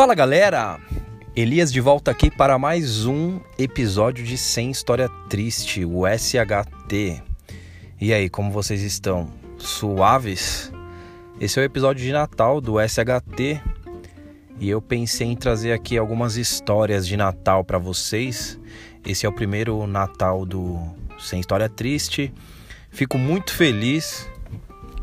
Fala 0.00 0.14
galera! 0.14 0.80
Elias 1.36 1.70
de 1.70 1.78
volta 1.78 2.10
aqui 2.10 2.30
para 2.30 2.58
mais 2.58 3.04
um 3.04 3.38
episódio 3.58 4.24
de 4.24 4.38
Sem 4.38 4.70
História 4.70 5.10
Triste, 5.28 5.84
o 5.84 6.08
SHT. 6.08 7.22
E 8.00 8.10
aí, 8.10 8.30
como 8.30 8.50
vocês 8.50 8.80
estão? 8.80 9.30
Suaves? 9.58 10.72
Esse 11.38 11.58
é 11.58 11.62
o 11.62 11.66
episódio 11.66 12.02
de 12.02 12.12
Natal 12.12 12.62
do 12.62 12.76
SHT 12.80 13.60
e 14.58 14.70
eu 14.70 14.80
pensei 14.80 15.26
em 15.26 15.36
trazer 15.36 15.74
aqui 15.74 15.98
algumas 15.98 16.38
histórias 16.38 17.06
de 17.06 17.14
Natal 17.14 17.62
para 17.62 17.76
vocês. 17.76 18.58
Esse 19.04 19.26
é 19.26 19.28
o 19.28 19.34
primeiro 19.34 19.86
Natal 19.86 20.46
do 20.46 20.80
Sem 21.18 21.40
História 21.40 21.68
Triste. 21.68 22.32
Fico 22.88 23.18
muito 23.18 23.52
feliz 23.52 24.26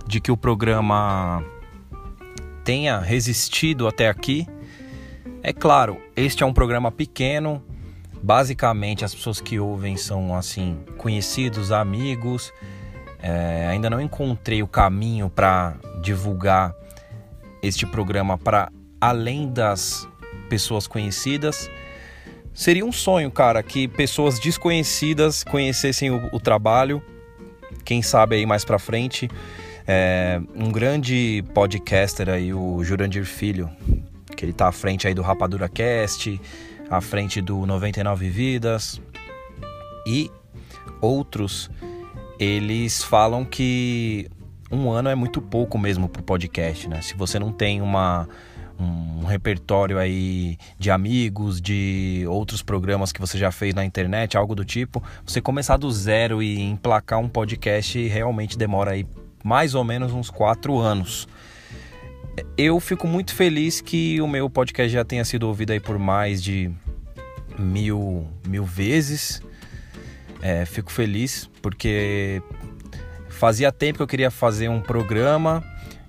de 0.07 0.19
que 0.19 0.31
o 0.31 0.37
programa 0.37 1.45
tenha 2.63 2.97
resistido 2.97 3.87
até 3.87 4.09
aqui. 4.09 4.47
É 5.47 5.53
claro, 5.53 5.97
este 6.13 6.43
é 6.43 6.45
um 6.45 6.51
programa 6.51 6.91
pequeno. 6.91 7.63
Basicamente, 8.21 9.05
as 9.05 9.15
pessoas 9.15 9.39
que 9.39 9.57
ouvem 9.57 9.95
são 9.95 10.35
assim 10.35 10.77
conhecidos, 10.97 11.71
amigos. 11.71 12.51
É, 13.23 13.65
ainda 13.69 13.89
não 13.89 14.01
encontrei 14.01 14.61
o 14.61 14.67
caminho 14.67 15.29
para 15.29 15.77
divulgar 16.03 16.75
este 17.63 17.85
programa 17.85 18.37
para 18.37 18.69
além 18.99 19.47
das 19.47 20.05
pessoas 20.49 20.85
conhecidas. 20.85 21.71
Seria 22.53 22.85
um 22.85 22.91
sonho, 22.91 23.31
cara, 23.31 23.63
que 23.63 23.87
pessoas 23.87 24.39
desconhecidas 24.39 25.45
conhecessem 25.45 26.11
o, 26.11 26.27
o 26.33 26.41
trabalho. 26.41 27.01
Quem 27.85 28.01
sabe 28.01 28.35
aí 28.35 28.45
mais 28.45 28.65
para 28.65 28.77
frente 28.77 29.29
é, 29.87 30.41
um 30.53 30.69
grande 30.73 31.41
podcaster 31.53 32.27
aí, 32.27 32.53
o 32.53 32.83
Jurandir 32.83 33.23
Filho, 33.23 33.69
que 34.37 34.45
ele 34.45 34.53
tá 34.53 34.67
à 34.67 34.71
frente 34.71 35.07
aí 35.07 35.13
do 35.13 35.21
Rapadura 35.21 35.67
Cast, 35.67 36.39
à 36.89 37.01
frente 37.01 37.41
do 37.41 37.65
99 37.65 38.29
Vidas 38.29 39.01
e 40.05 40.31
outros, 41.01 41.69
eles 42.39 43.03
falam 43.03 43.43
que 43.43 44.29
um 44.71 44.89
ano 44.91 45.09
é 45.09 45.15
muito 45.15 45.41
pouco 45.41 45.77
mesmo 45.77 46.07
pro 46.07 46.21
podcast, 46.21 46.87
né? 46.87 47.01
Se 47.01 47.15
você 47.15 47.39
não 47.39 47.51
tem 47.51 47.81
uma 47.81 48.29
um 48.79 49.25
repertório 49.25 49.97
aí 49.97 50.55
de 50.77 50.91
amigos, 50.91 51.59
de 51.59 52.23
outros 52.29 52.61
programas 52.61 53.11
que 53.11 53.19
você 53.19 53.35
já 53.35 53.51
fez 53.51 53.73
na 53.73 53.83
internet, 53.83 54.37
algo 54.37 54.53
do 54.53 54.63
tipo, 54.63 55.01
você 55.25 55.41
começar 55.41 55.77
do 55.77 55.91
zero 55.91 56.43
e 56.43 56.61
emplacar 56.61 57.17
um 57.17 57.27
podcast 57.27 58.07
realmente 58.07 58.55
demora 58.55 58.91
aí 58.91 59.07
mais 59.43 59.73
ou 59.73 59.83
menos 59.83 60.13
uns 60.13 60.29
quatro 60.29 60.77
anos. 60.77 61.27
Eu 62.57 62.79
fico 62.79 63.07
muito 63.07 63.33
feliz 63.33 63.81
que 63.81 64.21
o 64.21 64.27
meu 64.27 64.49
podcast 64.49 64.91
já 64.91 65.03
tenha 65.03 65.25
sido 65.25 65.47
ouvido 65.47 65.71
aí 65.71 65.79
por 65.79 65.97
mais 65.97 66.41
de 66.41 66.71
mil, 67.57 68.27
mil 68.47 68.63
vezes. 68.63 69.41
É, 70.41 70.65
fico 70.65 70.91
feliz 70.91 71.49
porque 71.61 72.41
fazia 73.29 73.71
tempo 73.71 73.97
que 73.97 74.03
eu 74.03 74.07
queria 74.07 74.29
fazer 74.29 74.69
um 74.69 74.79
programa 74.79 75.63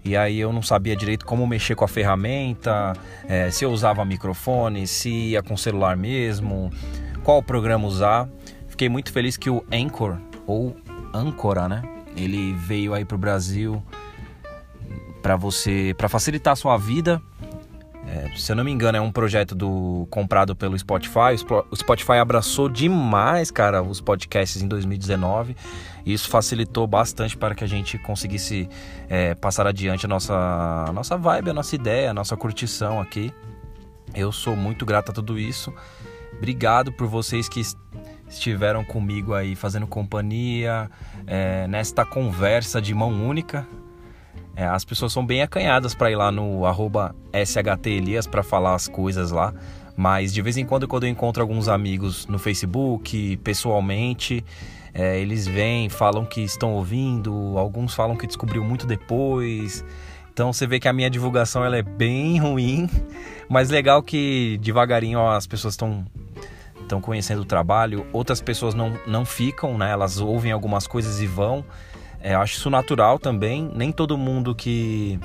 e 0.04 0.16
aí 0.16 0.38
eu 0.38 0.52
não 0.52 0.62
sabia 0.62 0.94
direito 0.94 1.26
como 1.26 1.46
mexer 1.46 1.74
com 1.74 1.84
a 1.84 1.88
ferramenta, 1.88 2.94
é, 3.26 3.50
se 3.50 3.64
eu 3.64 3.70
usava 3.70 4.04
microfone, 4.04 4.86
se 4.86 5.10
ia 5.10 5.42
com 5.42 5.56
celular 5.56 5.96
mesmo, 5.96 6.70
qual 7.22 7.42
programa 7.42 7.86
usar. 7.86 8.28
Fiquei 8.68 8.88
muito 8.88 9.12
feliz 9.12 9.36
que 9.36 9.50
o 9.50 9.64
Anchor, 9.72 10.18
ou 10.46 10.76
Ancora, 11.12 11.68
né? 11.68 11.82
Ele 12.16 12.54
veio 12.54 12.94
aí 12.94 13.04
para 13.04 13.16
o 13.16 13.18
Brasil 13.18 13.82
para 15.28 15.36
você, 15.36 15.94
para 15.98 16.08
facilitar 16.08 16.54
a 16.54 16.56
sua 16.56 16.78
vida. 16.78 17.20
É, 18.06 18.34
se 18.34 18.50
eu 18.50 18.56
não 18.56 18.64
me 18.64 18.70
engano, 18.70 18.96
é 18.96 19.00
um 19.00 19.12
projeto 19.12 19.54
do 19.54 20.08
comprado 20.08 20.56
pelo 20.56 20.78
Spotify. 20.78 21.36
O 21.70 21.76
Spotify 21.76 22.12
abraçou 22.12 22.66
demais, 22.66 23.50
cara, 23.50 23.82
os 23.82 24.00
podcasts 24.00 24.62
em 24.62 24.66
2019. 24.66 25.54
E 26.06 26.14
isso 26.14 26.30
facilitou 26.30 26.86
bastante 26.86 27.36
para 27.36 27.54
que 27.54 27.62
a 27.62 27.66
gente 27.66 27.98
conseguisse 27.98 28.70
é, 29.06 29.34
passar 29.34 29.66
adiante 29.66 30.06
a 30.06 30.08
nossa, 30.08 30.34
a 30.88 30.92
nossa 30.94 31.14
vibe, 31.18 31.50
a 31.50 31.52
nossa 31.52 31.74
ideia, 31.74 32.10
a 32.10 32.14
nossa 32.14 32.34
curtição 32.34 32.98
aqui. 32.98 33.30
Eu 34.14 34.32
sou 34.32 34.56
muito 34.56 34.86
grato 34.86 35.10
a 35.10 35.14
tudo 35.14 35.38
isso. 35.38 35.70
Obrigado 36.38 36.90
por 36.90 37.06
vocês 37.06 37.50
que 37.50 37.60
estiveram 38.26 38.82
comigo 38.82 39.34
aí 39.34 39.54
fazendo 39.54 39.86
companhia 39.86 40.90
é, 41.26 41.68
nesta 41.68 42.02
conversa 42.06 42.80
de 42.80 42.94
mão 42.94 43.10
única. 43.10 43.66
É, 44.58 44.66
as 44.66 44.84
pessoas 44.84 45.12
são 45.12 45.24
bem 45.24 45.40
acanhadas 45.40 45.94
para 45.94 46.10
ir 46.10 46.16
lá 46.16 46.32
no 46.32 46.62
SHTElias 47.32 48.26
para 48.26 48.42
falar 48.42 48.74
as 48.74 48.88
coisas 48.88 49.30
lá. 49.30 49.54
Mas 49.96 50.34
de 50.34 50.42
vez 50.42 50.56
em 50.56 50.66
quando, 50.66 50.88
quando 50.88 51.04
eu 51.04 51.08
encontro 51.08 51.40
alguns 51.40 51.68
amigos 51.68 52.26
no 52.26 52.40
Facebook, 52.40 53.36
pessoalmente, 53.36 54.44
é, 54.92 55.20
eles 55.20 55.46
vêm, 55.46 55.88
falam 55.88 56.26
que 56.26 56.40
estão 56.40 56.72
ouvindo, 56.72 57.56
alguns 57.56 57.94
falam 57.94 58.16
que 58.16 58.26
descobriu 58.26 58.64
muito 58.64 58.84
depois. 58.84 59.84
Então 60.32 60.52
você 60.52 60.66
vê 60.66 60.80
que 60.80 60.88
a 60.88 60.92
minha 60.92 61.08
divulgação 61.08 61.64
ela 61.64 61.76
é 61.76 61.82
bem 61.82 62.38
ruim, 62.42 62.90
mas 63.48 63.70
legal 63.70 64.02
que 64.02 64.58
devagarinho 64.60 65.20
ó, 65.20 65.36
as 65.36 65.46
pessoas 65.46 65.74
estão 65.74 66.04
estão 66.80 67.00
conhecendo 67.00 67.42
o 67.42 67.44
trabalho, 67.44 68.06
outras 68.12 68.40
pessoas 68.40 68.74
não, 68.74 68.98
não 69.06 69.24
ficam, 69.24 69.78
né? 69.78 69.90
Elas 69.90 70.18
ouvem 70.18 70.50
algumas 70.50 70.86
coisas 70.88 71.20
e 71.20 71.26
vão. 71.28 71.64
É, 72.20 72.34
eu 72.34 72.40
acho 72.40 72.56
isso 72.56 72.70
natural 72.70 73.18
também. 73.18 73.70
Nem 73.74 73.92
todo 73.92 74.16
mundo 74.16 74.54
que 74.54 75.18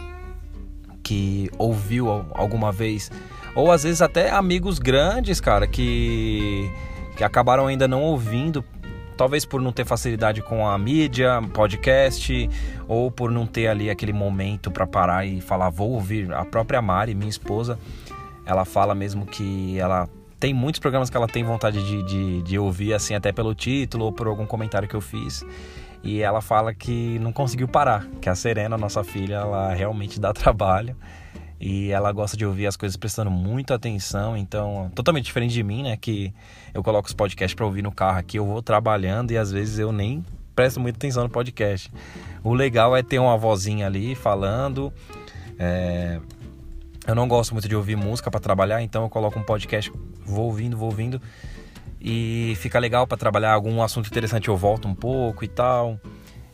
que 1.03 1.51
ouviu 1.57 2.09
alguma 2.33 2.71
vez, 2.71 3.11
ou 3.53 3.69
às 3.69 3.83
vezes 3.83 4.01
até 4.01 4.31
amigos 4.31 4.79
grandes, 4.79 5.41
cara, 5.41 5.67
que 5.67 6.71
que 7.17 7.23
acabaram 7.23 7.67
ainda 7.67 7.87
não 7.87 8.01
ouvindo, 8.01 8.63
talvez 9.17 9.45
por 9.45 9.61
não 9.61 9.71
ter 9.71 9.85
facilidade 9.85 10.41
com 10.41 10.67
a 10.67 10.77
mídia, 10.77 11.41
podcast, 11.53 12.49
ou 12.87 13.11
por 13.11 13.31
não 13.31 13.45
ter 13.45 13.67
ali 13.67 13.89
aquele 13.89 14.13
momento 14.13 14.71
para 14.71 14.87
parar 14.87 15.25
e 15.25 15.41
falar 15.41 15.69
vou 15.69 15.91
ouvir. 15.91 16.33
A 16.33 16.45
própria 16.45 16.81
Mari, 16.81 17.13
minha 17.13 17.29
esposa, 17.29 17.77
ela 18.45 18.65
fala 18.65 18.95
mesmo 18.95 19.25
que 19.25 19.77
ela 19.77 20.07
tem 20.39 20.53
muitos 20.53 20.79
programas 20.79 21.09
que 21.09 21.15
ela 21.15 21.27
tem 21.27 21.41
vontade 21.43 21.81
de, 21.81 22.03
de, 22.03 22.41
de, 22.41 22.59
ouvir, 22.59 22.93
assim, 22.93 23.15
até 23.15 23.31
pelo 23.31 23.55
título 23.55 24.05
ou 24.05 24.11
por 24.11 24.27
algum 24.27 24.45
comentário 24.45 24.89
que 24.89 24.95
eu 24.95 24.99
fiz. 24.99 25.41
E 26.03 26.21
ela 26.21 26.41
fala 26.41 26.73
que 26.73 27.17
não 27.19 27.31
conseguiu 27.31 27.67
parar, 27.67 28.05
que 28.19 28.27
a 28.27 28.35
Serena, 28.35 28.77
nossa 28.77 29.03
filha, 29.03 29.35
ela 29.35 29.73
realmente 29.73 30.19
dá 30.19 30.33
trabalho. 30.33 30.95
E 31.59 31.91
ela 31.91 32.11
gosta 32.11 32.35
de 32.35 32.45
ouvir 32.45 32.67
as 32.67 32.75
coisas 32.75 32.97
prestando 32.97 33.31
muita 33.31 33.75
atenção, 33.75 34.35
então, 34.35 34.91
totalmente 34.93 35.23
diferente 35.23 35.53
de 35.53 35.63
mim, 35.63 35.83
né? 35.83 35.95
Que 35.95 36.33
eu 36.73 36.83
coloco 36.83 37.07
os 37.07 37.13
podcasts 37.13 37.55
para 37.55 37.65
ouvir 37.65 37.81
no 37.81 37.91
carro 37.91 38.19
aqui, 38.19 38.37
eu 38.37 38.45
vou 38.45 38.61
trabalhando 38.61 39.31
e 39.31 39.37
às 39.37 39.49
vezes 39.49 39.79
eu 39.79 39.93
nem 39.93 40.25
presto 40.53 40.79
muita 40.81 40.97
atenção 40.97 41.23
no 41.23 41.29
podcast. 41.29 41.89
O 42.43 42.53
legal 42.53 42.93
é 42.97 43.01
ter 43.01 43.17
uma 43.17 43.37
vozinha 43.37 43.87
ali 43.87 44.13
falando. 44.13 44.91
É, 45.57 46.19
eu 47.07 47.15
não 47.15 47.29
gosto 47.29 47.53
muito 47.53 47.69
de 47.69 47.75
ouvir 47.77 47.95
música 47.95 48.29
para 48.29 48.41
trabalhar, 48.41 48.81
então 48.81 49.03
eu 49.03 49.09
coloco 49.09 49.39
um 49.39 49.43
podcast, 49.43 49.89
vou 50.25 50.45
ouvindo, 50.45 50.75
vou 50.75 50.89
ouvindo 50.89 51.21
e 52.03 52.53
fica 52.57 52.77
legal 52.77 53.07
para 53.07 53.17
trabalhar 53.17 53.53
algum 53.53 53.81
assunto 53.81 54.07
interessante 54.07 54.49
eu 54.49 54.57
volto 54.57 54.87
um 54.87 54.93
pouco 54.93 55.45
e 55.45 55.47
tal. 55.47 55.99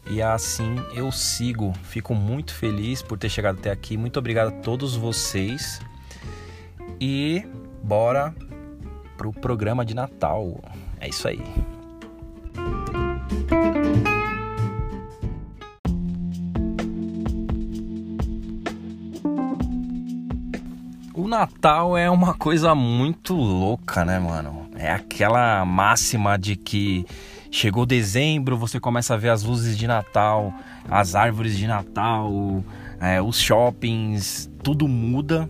E 0.09 0.21
assim 0.21 0.75
eu 0.93 1.11
sigo. 1.11 1.73
Fico 1.83 2.13
muito 2.13 2.53
feliz 2.53 3.01
por 3.01 3.17
ter 3.17 3.29
chegado 3.29 3.57
até 3.57 3.71
aqui. 3.71 3.97
Muito 3.97 4.19
obrigado 4.19 4.49
a 4.49 4.61
todos 4.61 4.95
vocês. 4.95 5.79
E 7.01 7.43
bora 7.83 8.33
pro 9.17 9.33
programa 9.33 9.83
de 9.83 9.95
Natal. 9.95 10.61
É 10.99 11.09
isso 11.09 11.27
aí. 11.27 11.43
Natal 21.29 21.95
é 21.95 22.09
uma 22.09 22.33
coisa 22.33 22.73
muito 22.73 23.35
louca, 23.35 24.03
né, 24.03 24.17
mano? 24.17 24.68
É 24.79 24.93
aquela 24.93 25.65
máxima 25.65 26.37
de 26.37 26.55
que 26.55 27.05
chegou 27.51 27.85
dezembro, 27.85 28.57
você 28.57 28.79
começa 28.79 29.13
a 29.13 29.17
ver 29.17 29.27
as 29.27 29.43
luzes 29.43 29.77
de 29.77 29.85
Natal, 29.85 30.53
as 30.89 31.15
árvores 31.15 31.57
de 31.57 31.67
Natal, 31.67 32.63
é, 33.01 33.21
os 33.21 33.37
shoppings, 33.37 34.49
tudo 34.63 34.87
muda. 34.87 35.49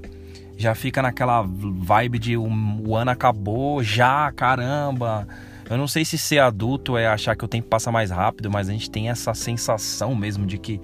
Já 0.58 0.74
fica 0.74 1.04
naquela 1.04 1.44
vibe 1.44 2.18
de 2.18 2.38
um, 2.38 2.82
o 2.88 2.96
ano 2.96 3.12
acabou, 3.12 3.84
já, 3.84 4.32
caramba. 4.32 5.28
Eu 5.70 5.78
não 5.78 5.88
sei 5.88 6.04
se 6.04 6.18
ser 6.18 6.40
adulto 6.40 6.98
é 6.98 7.06
achar 7.06 7.36
que 7.36 7.46
o 7.46 7.48
tempo 7.48 7.68
passa 7.68 7.92
mais 7.92 8.10
rápido, 8.10 8.50
mas 8.50 8.68
a 8.68 8.72
gente 8.72 8.90
tem 8.90 9.12
essa 9.12 9.36
sensação 9.36 10.16
mesmo 10.16 10.48
de 10.48 10.58
que 10.58 10.82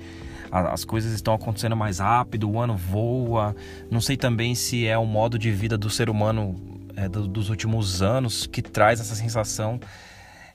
as 0.52 0.86
coisas 0.86 1.12
estão 1.14 1.34
acontecendo 1.34 1.76
mais 1.76 1.98
rápido, 1.98 2.48
o 2.48 2.60
ano 2.60 2.78
voa. 2.78 3.56
Não 3.90 4.00
sei 4.00 4.16
também 4.16 4.54
se 4.54 4.86
é 4.86 4.96
o 4.96 5.06
modo 5.06 5.40
de 5.40 5.52
vida 5.52 5.80
do 5.80 5.90
ser 5.90 6.12
humano 6.12 6.75
é, 6.96 7.08
do, 7.10 7.28
dos 7.28 7.50
últimos 7.50 8.02
anos 8.02 8.48
que 8.48 8.62
traz 8.62 9.00
essa 9.00 9.16
sensação. 9.16 9.80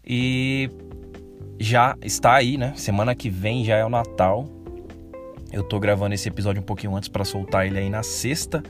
E 0.05 0.71
já 1.59 1.97
está 2.03 2.35
aí, 2.35 2.57
né? 2.57 2.73
Semana 2.77 3.15
que 3.15 3.29
vem 3.29 3.65
já 3.65 3.77
é 3.77 3.85
o 3.85 3.89
Natal. 3.91 4.47
Eu 5.53 5.63
tô 5.63 5.79
gravando 5.81 6.15
esse 6.15 6.29
episódio 6.29 6.63
um 6.63 6.65
pouquinho 6.65 6.95
antes 6.97 7.09
para 7.09 7.25
soltar 7.25 7.67
ele 7.67 7.79
aí 7.79 7.91
na 7.91 8.03
sexta. 8.03 8.63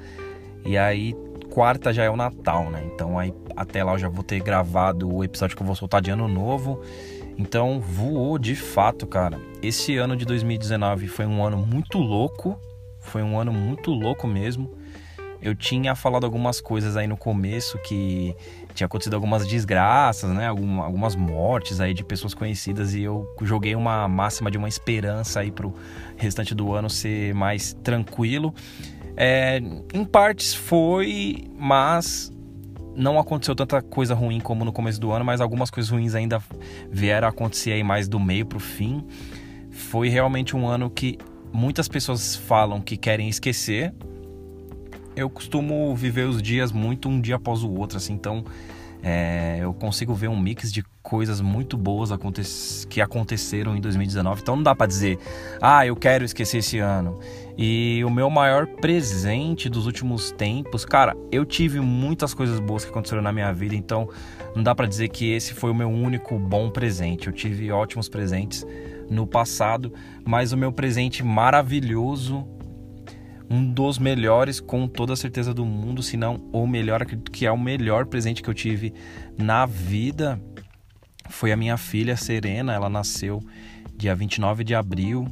E 0.65 0.77
aí 0.77 1.15
quarta 1.51 1.93
já 1.93 2.05
é 2.05 2.11
o 2.11 2.17
Natal, 2.17 2.71
né? 2.71 2.83
Então 2.93 3.19
aí 3.19 3.35
até 3.57 3.85
lá 3.85 3.93
eu 3.93 3.99
já 3.99 4.09
vou 4.09 4.25
ter 4.25 4.41
gravado 4.41 5.13
o 5.13 5.23
episódio 5.23 5.57
que 5.57 5.63
eu 5.63 5.67
vou 5.67 5.77
soltar 5.77 6.01
de 6.01 6.11
ano 6.11 6.27
novo. 6.27 6.81
Então 7.39 7.81
voou 7.81 8.39
de 8.39 8.55
fato, 8.55 9.07
cara. 9.07 9.39
Esse 9.63 9.97
ano 9.97 10.17
de 10.17 10.25
2019 10.25 11.07
foi 11.07 11.27
um 11.27 11.45
ano 11.45 11.59
muito 11.59 11.99
louco. 11.99 12.59
Foi 12.99 13.23
um 13.23 13.39
ano 13.39 13.53
muito 13.53 13.91
louco 13.91 14.27
mesmo. 14.27 14.80
Eu 15.43 15.55
tinha 15.55 15.95
falado 15.95 16.25
algumas 16.25 16.61
coisas 16.61 16.97
aí 16.97 17.07
no 17.07 17.17
começo 17.17 17.79
que 17.79 18.35
tinha 18.75 18.87
acontecido 18.87 19.15
algumas 19.15 19.47
desgraças, 19.47 20.31
né? 20.31 20.47
algumas 20.47 21.17
mortes 21.17 21.81
aí 21.81 21.95
de 21.95 22.05
pessoas 22.05 22.35
conhecidas 22.35 22.95
e 22.95 23.03
eu 23.03 23.27
joguei 23.43 23.75
uma 23.75 24.07
máxima 24.07 24.51
de 24.51 24.59
uma 24.59 24.69
esperança 24.69 25.41
aí 25.41 25.51
pro 25.51 25.75
restante 26.17 26.55
do 26.55 26.75
ano 26.75 26.91
ser 26.91 27.35
mais 27.35 27.73
tranquilo. 27.83 28.55
É, 29.17 29.59
em 29.93 30.05
partes 30.05 30.55
foi, 30.55 31.45
mas 31.59 32.33
não 32.95 33.19
aconteceu 33.19 33.55
tanta 33.55 33.81
coisa 33.81 34.15
ruim 34.15 34.41
como 34.41 34.65
no 34.65 34.73
começo 34.73 35.01
do 35.01 35.11
ano, 35.11 35.25
mas 35.25 35.41
algumas 35.41 35.71
coisas 35.71 35.91
ruins 35.91 36.15
ainda 36.15 36.43
vieram 36.91 37.27
a 37.27 37.31
acontecer 37.31 37.73
aí 37.73 37.83
mais 37.83 38.09
do 38.09 38.21
meio 38.21 38.45
pro 38.47 38.61
fim. 38.61 39.05
Foi 39.71 40.09
realmente 40.09 40.57
um 40.57 40.67
ano 40.67 40.91
que 40.91 41.19
muitas 41.53 41.89
pessoas 41.89 42.37
falam 42.37 42.81
que 42.81 42.97
querem 42.97 43.29
esquecer. 43.29 43.95
Eu 45.17 45.29
costumo 45.29 45.95
viver 45.95 46.29
os 46.29 46.41
dias 46.41 46.73
muito 46.73 47.09
um 47.09 47.21
dia 47.21 47.37
após 47.37 47.63
o 47.63 47.71
outro, 47.71 47.97
assim, 47.97 48.13
então 48.13 48.45
é, 49.03 49.59
eu 49.63 49.73
consigo 49.73 50.15
ver 50.15 50.29
um 50.29 50.39
mix 50.39 50.71
de 50.73 50.85
coisas 51.03 51.41
muito 51.41 51.77
boas 51.77 52.13
aconte 52.13 52.43
que 52.89 53.01
aconteceram 53.01 53.75
em 53.75 53.81
2019. 53.81 54.43
Então 54.43 54.57
não 54.57 54.63
dá 54.63 54.75
para 54.75 54.87
dizer, 54.87 55.19
ah, 55.61 55.87
eu 55.87 55.97
quero 55.97 56.25
esquecer 56.25 56.59
esse 56.59 56.79
ano. 56.79 57.19
E 57.57 58.03
o 58.05 58.11
meu 58.11 58.29
maior 58.29 58.67
presente 58.67 59.69
dos 59.69 59.87
últimos 59.87 60.31
tempos, 60.31 60.85
cara, 60.85 61.17
eu 61.33 61.45
tive 61.45 61.81
muitas 61.81 62.35
coisas 62.35 62.61
boas 62.61 62.85
que 62.85 62.91
aconteceram 62.91 63.23
na 63.23 63.33
minha 63.33 63.53
vida, 63.53 63.75
então 63.75 64.09
não 64.55 64.63
dá 64.63 64.75
para 64.75 64.87
dizer 64.87 65.09
que 65.09 65.33
esse 65.33 65.55
foi 65.55 65.71
o 65.71 65.75
meu 65.75 65.89
único 65.89 66.39
bom 66.39 66.71
presente. 66.71 67.27
Eu 67.27 67.33
tive 67.33 67.71
ótimos 67.73 68.09
presentes 68.09 68.67
no 69.09 69.27
passado, 69.27 69.93
mas 70.25 70.53
o 70.53 70.57
meu 70.57 70.73
presente 70.73 71.23
maravilhoso 71.23 72.47
um 73.51 73.65
dos 73.71 73.99
melhores, 73.99 74.61
com 74.61 74.87
toda 74.87 75.13
a 75.13 75.17
certeza 75.17 75.53
do 75.53 75.65
mundo, 75.65 76.03
se 76.03 76.17
não 76.17 76.37
o 76.53 76.67
melhor, 76.67 77.03
acredito 77.03 77.33
que 77.33 77.45
é 77.45 77.51
o 77.51 77.59
melhor 77.59 78.07
presente 78.07 78.43
que 78.43 78.49
eu 78.49 78.55
tive 78.55 78.95
na 79.37 79.67
vida. 79.67 80.41
Foi 81.29 81.51
a 81.51 81.57
minha 81.57 81.77
filha 81.77 82.17
Serena, 82.17 82.73
ela 82.73 82.89
nasceu 82.89 83.43
dia 83.97 84.15
29 84.15 84.63
de 84.63 84.75
abril. 84.75 85.27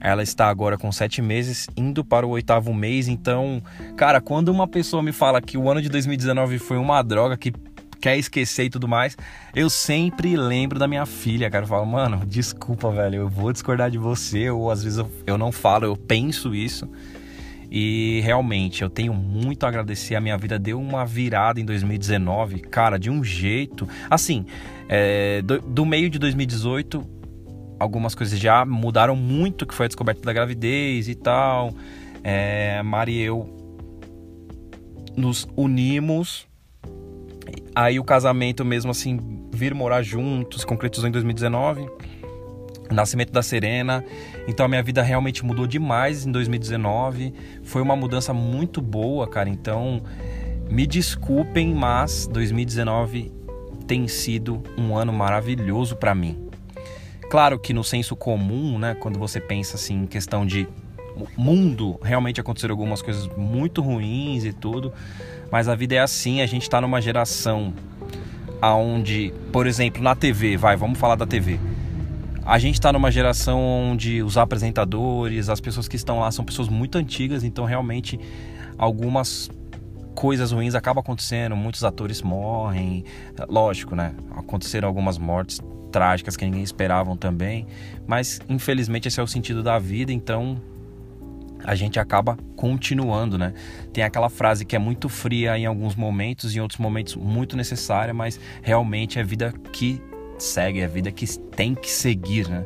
Ela 0.00 0.22
está 0.22 0.48
agora 0.48 0.78
com 0.78 0.92
sete 0.92 1.20
meses, 1.20 1.66
indo 1.76 2.04
para 2.04 2.24
o 2.24 2.30
oitavo 2.30 2.72
mês. 2.72 3.08
Então, 3.08 3.60
cara, 3.96 4.20
quando 4.20 4.48
uma 4.50 4.68
pessoa 4.68 5.02
me 5.02 5.10
fala 5.10 5.42
que 5.42 5.58
o 5.58 5.68
ano 5.68 5.82
de 5.82 5.88
2019 5.88 6.60
foi 6.60 6.78
uma 6.78 7.02
droga, 7.02 7.36
que 7.36 7.52
quer 8.00 8.16
esquecer 8.16 8.66
e 8.66 8.70
tudo 8.70 8.86
mais, 8.86 9.16
eu 9.52 9.68
sempre 9.68 10.36
lembro 10.36 10.78
da 10.78 10.86
minha 10.86 11.04
filha, 11.04 11.50
cara. 11.50 11.64
Eu 11.64 11.68
falo, 11.68 11.84
mano, 11.84 12.24
desculpa, 12.24 12.92
velho, 12.92 13.16
eu 13.16 13.28
vou 13.28 13.52
discordar 13.52 13.90
de 13.90 13.98
você, 13.98 14.48
ou 14.48 14.70
às 14.70 14.84
vezes 14.84 14.98
eu, 14.98 15.10
eu 15.26 15.36
não 15.36 15.50
falo, 15.50 15.86
eu 15.86 15.96
penso 15.96 16.54
isso. 16.54 16.88
E 17.70 18.20
realmente 18.24 18.82
eu 18.82 18.88
tenho 18.88 19.12
muito 19.12 19.64
a 19.64 19.68
agradecer. 19.68 20.14
A 20.14 20.20
minha 20.20 20.36
vida 20.38 20.58
deu 20.58 20.80
uma 20.80 21.04
virada 21.04 21.60
em 21.60 21.64
2019, 21.64 22.60
cara, 22.60 22.98
de 22.98 23.10
um 23.10 23.22
jeito. 23.22 23.86
Assim, 24.08 24.46
é, 24.88 25.42
do, 25.42 25.60
do, 25.60 25.84
meio 25.84 26.08
de 26.08 26.18
2018, 26.18 27.04
algumas 27.78 28.14
coisas 28.14 28.38
já 28.38 28.64
mudaram 28.64 29.14
muito, 29.14 29.66
que 29.66 29.74
foi 29.74 29.86
a 29.86 29.88
descoberta 29.88 30.22
da 30.22 30.32
gravidez 30.32 31.08
e 31.08 31.14
tal. 31.14 31.74
É, 32.24 32.82
Mari 32.82 33.12
e 33.12 33.22
eu 33.22 33.54
nos 35.16 35.46
unimos. 35.56 36.46
Aí 37.74 38.00
o 38.00 38.04
casamento 38.04 38.64
mesmo 38.64 38.90
assim, 38.90 39.18
vir 39.52 39.74
morar 39.74 40.02
juntos, 40.02 40.64
concretizou 40.64 41.08
em 41.08 41.12
2019 41.12 41.86
nascimento 42.94 43.32
da 43.32 43.42
Serena. 43.42 44.04
Então 44.46 44.66
a 44.66 44.68
minha 44.68 44.82
vida 44.82 45.02
realmente 45.02 45.44
mudou 45.44 45.66
demais 45.66 46.26
em 46.26 46.32
2019. 46.32 47.34
Foi 47.62 47.82
uma 47.82 47.96
mudança 47.96 48.32
muito 48.32 48.80
boa, 48.80 49.26
cara. 49.26 49.48
Então 49.48 50.02
me 50.70 50.86
desculpem, 50.86 51.74
mas 51.74 52.26
2019 52.26 53.32
tem 53.86 54.06
sido 54.06 54.62
um 54.76 54.96
ano 54.96 55.12
maravilhoso 55.12 55.96
para 55.96 56.14
mim. 56.14 56.48
Claro 57.30 57.58
que 57.58 57.72
no 57.72 57.84
senso 57.84 58.16
comum, 58.16 58.78
né, 58.78 58.94
quando 58.94 59.18
você 59.18 59.40
pensa 59.40 59.76
assim 59.76 60.02
em 60.02 60.06
questão 60.06 60.46
de 60.46 60.68
mundo, 61.36 61.98
realmente 62.02 62.40
aconteceram 62.40 62.72
algumas 62.72 63.02
coisas 63.02 63.26
muito 63.36 63.82
ruins 63.82 64.44
e 64.44 64.52
tudo, 64.52 64.92
mas 65.50 65.68
a 65.68 65.74
vida 65.74 65.94
é 65.96 65.98
assim, 65.98 66.40
a 66.40 66.46
gente 66.46 66.62
está 66.62 66.80
numa 66.80 67.00
geração 67.00 67.74
aonde, 68.62 69.34
por 69.52 69.66
exemplo, 69.66 70.02
na 70.02 70.14
TV, 70.14 70.56
vai, 70.56 70.76
vamos 70.76 70.98
falar 70.98 71.16
da 71.16 71.26
TV 71.26 71.58
a 72.48 72.58
gente 72.58 72.76
está 72.76 72.90
numa 72.90 73.10
geração 73.10 73.60
onde 73.60 74.22
os 74.22 74.38
apresentadores, 74.38 75.50
as 75.50 75.60
pessoas 75.60 75.86
que 75.86 75.96
estão 75.96 76.20
lá 76.20 76.30
são 76.30 76.42
pessoas 76.42 76.66
muito 76.66 76.96
antigas, 76.96 77.44
então 77.44 77.66
realmente 77.66 78.18
algumas 78.78 79.50
coisas 80.14 80.50
ruins 80.50 80.74
acabam 80.74 81.02
acontecendo, 81.02 81.54
muitos 81.54 81.84
atores 81.84 82.22
morrem, 82.22 83.04
lógico, 83.50 83.94
né? 83.94 84.14
Aconteceram 84.34 84.88
algumas 84.88 85.18
mortes 85.18 85.60
trágicas 85.92 86.38
que 86.38 86.44
ninguém 86.46 86.62
esperavam 86.62 87.18
também, 87.18 87.66
mas 88.06 88.40
infelizmente 88.48 89.08
esse 89.08 89.20
é 89.20 89.22
o 89.22 89.26
sentido 89.26 89.62
da 89.62 89.78
vida, 89.78 90.10
então 90.10 90.58
a 91.62 91.74
gente 91.74 92.00
acaba 92.00 92.38
continuando, 92.56 93.36
né? 93.36 93.52
Tem 93.92 94.02
aquela 94.02 94.30
frase 94.30 94.64
que 94.64 94.74
é 94.74 94.78
muito 94.78 95.10
fria 95.10 95.58
em 95.58 95.66
alguns 95.66 95.94
momentos, 95.94 96.56
em 96.56 96.60
outros 96.60 96.80
momentos 96.80 97.14
muito 97.14 97.58
necessária, 97.58 98.14
mas 98.14 98.40
realmente 98.62 99.18
é 99.18 99.22
vida 99.22 99.52
que 99.70 100.00
segue, 100.42 100.82
a 100.82 100.88
vida 100.88 101.10
que 101.10 101.26
tem 101.38 101.74
que 101.74 101.90
seguir, 101.90 102.48
né? 102.48 102.64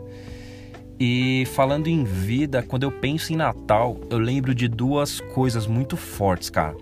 E 0.98 1.44
falando 1.54 1.88
em 1.88 2.04
vida, 2.04 2.62
quando 2.62 2.84
eu 2.84 2.92
penso 2.92 3.32
em 3.32 3.36
Natal, 3.36 4.00
eu 4.08 4.18
lembro 4.18 4.54
de 4.54 4.68
duas 4.68 5.20
coisas 5.20 5.66
muito 5.66 5.96
fortes, 5.96 6.48
cara. 6.48 6.76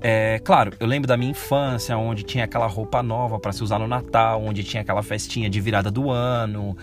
É, 0.00 0.38
claro, 0.38 0.72
eu 0.80 0.86
lembro 0.86 1.06
da 1.06 1.16
minha 1.16 1.32
infância, 1.32 1.96
onde 1.98 2.22
tinha 2.22 2.44
aquela 2.44 2.66
roupa 2.66 3.02
nova 3.02 3.38
para 3.38 3.52
se 3.52 3.62
usar 3.62 3.78
no 3.78 3.86
Natal, 3.86 4.42
onde 4.42 4.64
tinha 4.64 4.82
aquela 4.82 5.02
festinha 5.02 5.50
de 5.50 5.60
virada 5.60 5.90
do 5.90 6.10
ano. 6.10 6.76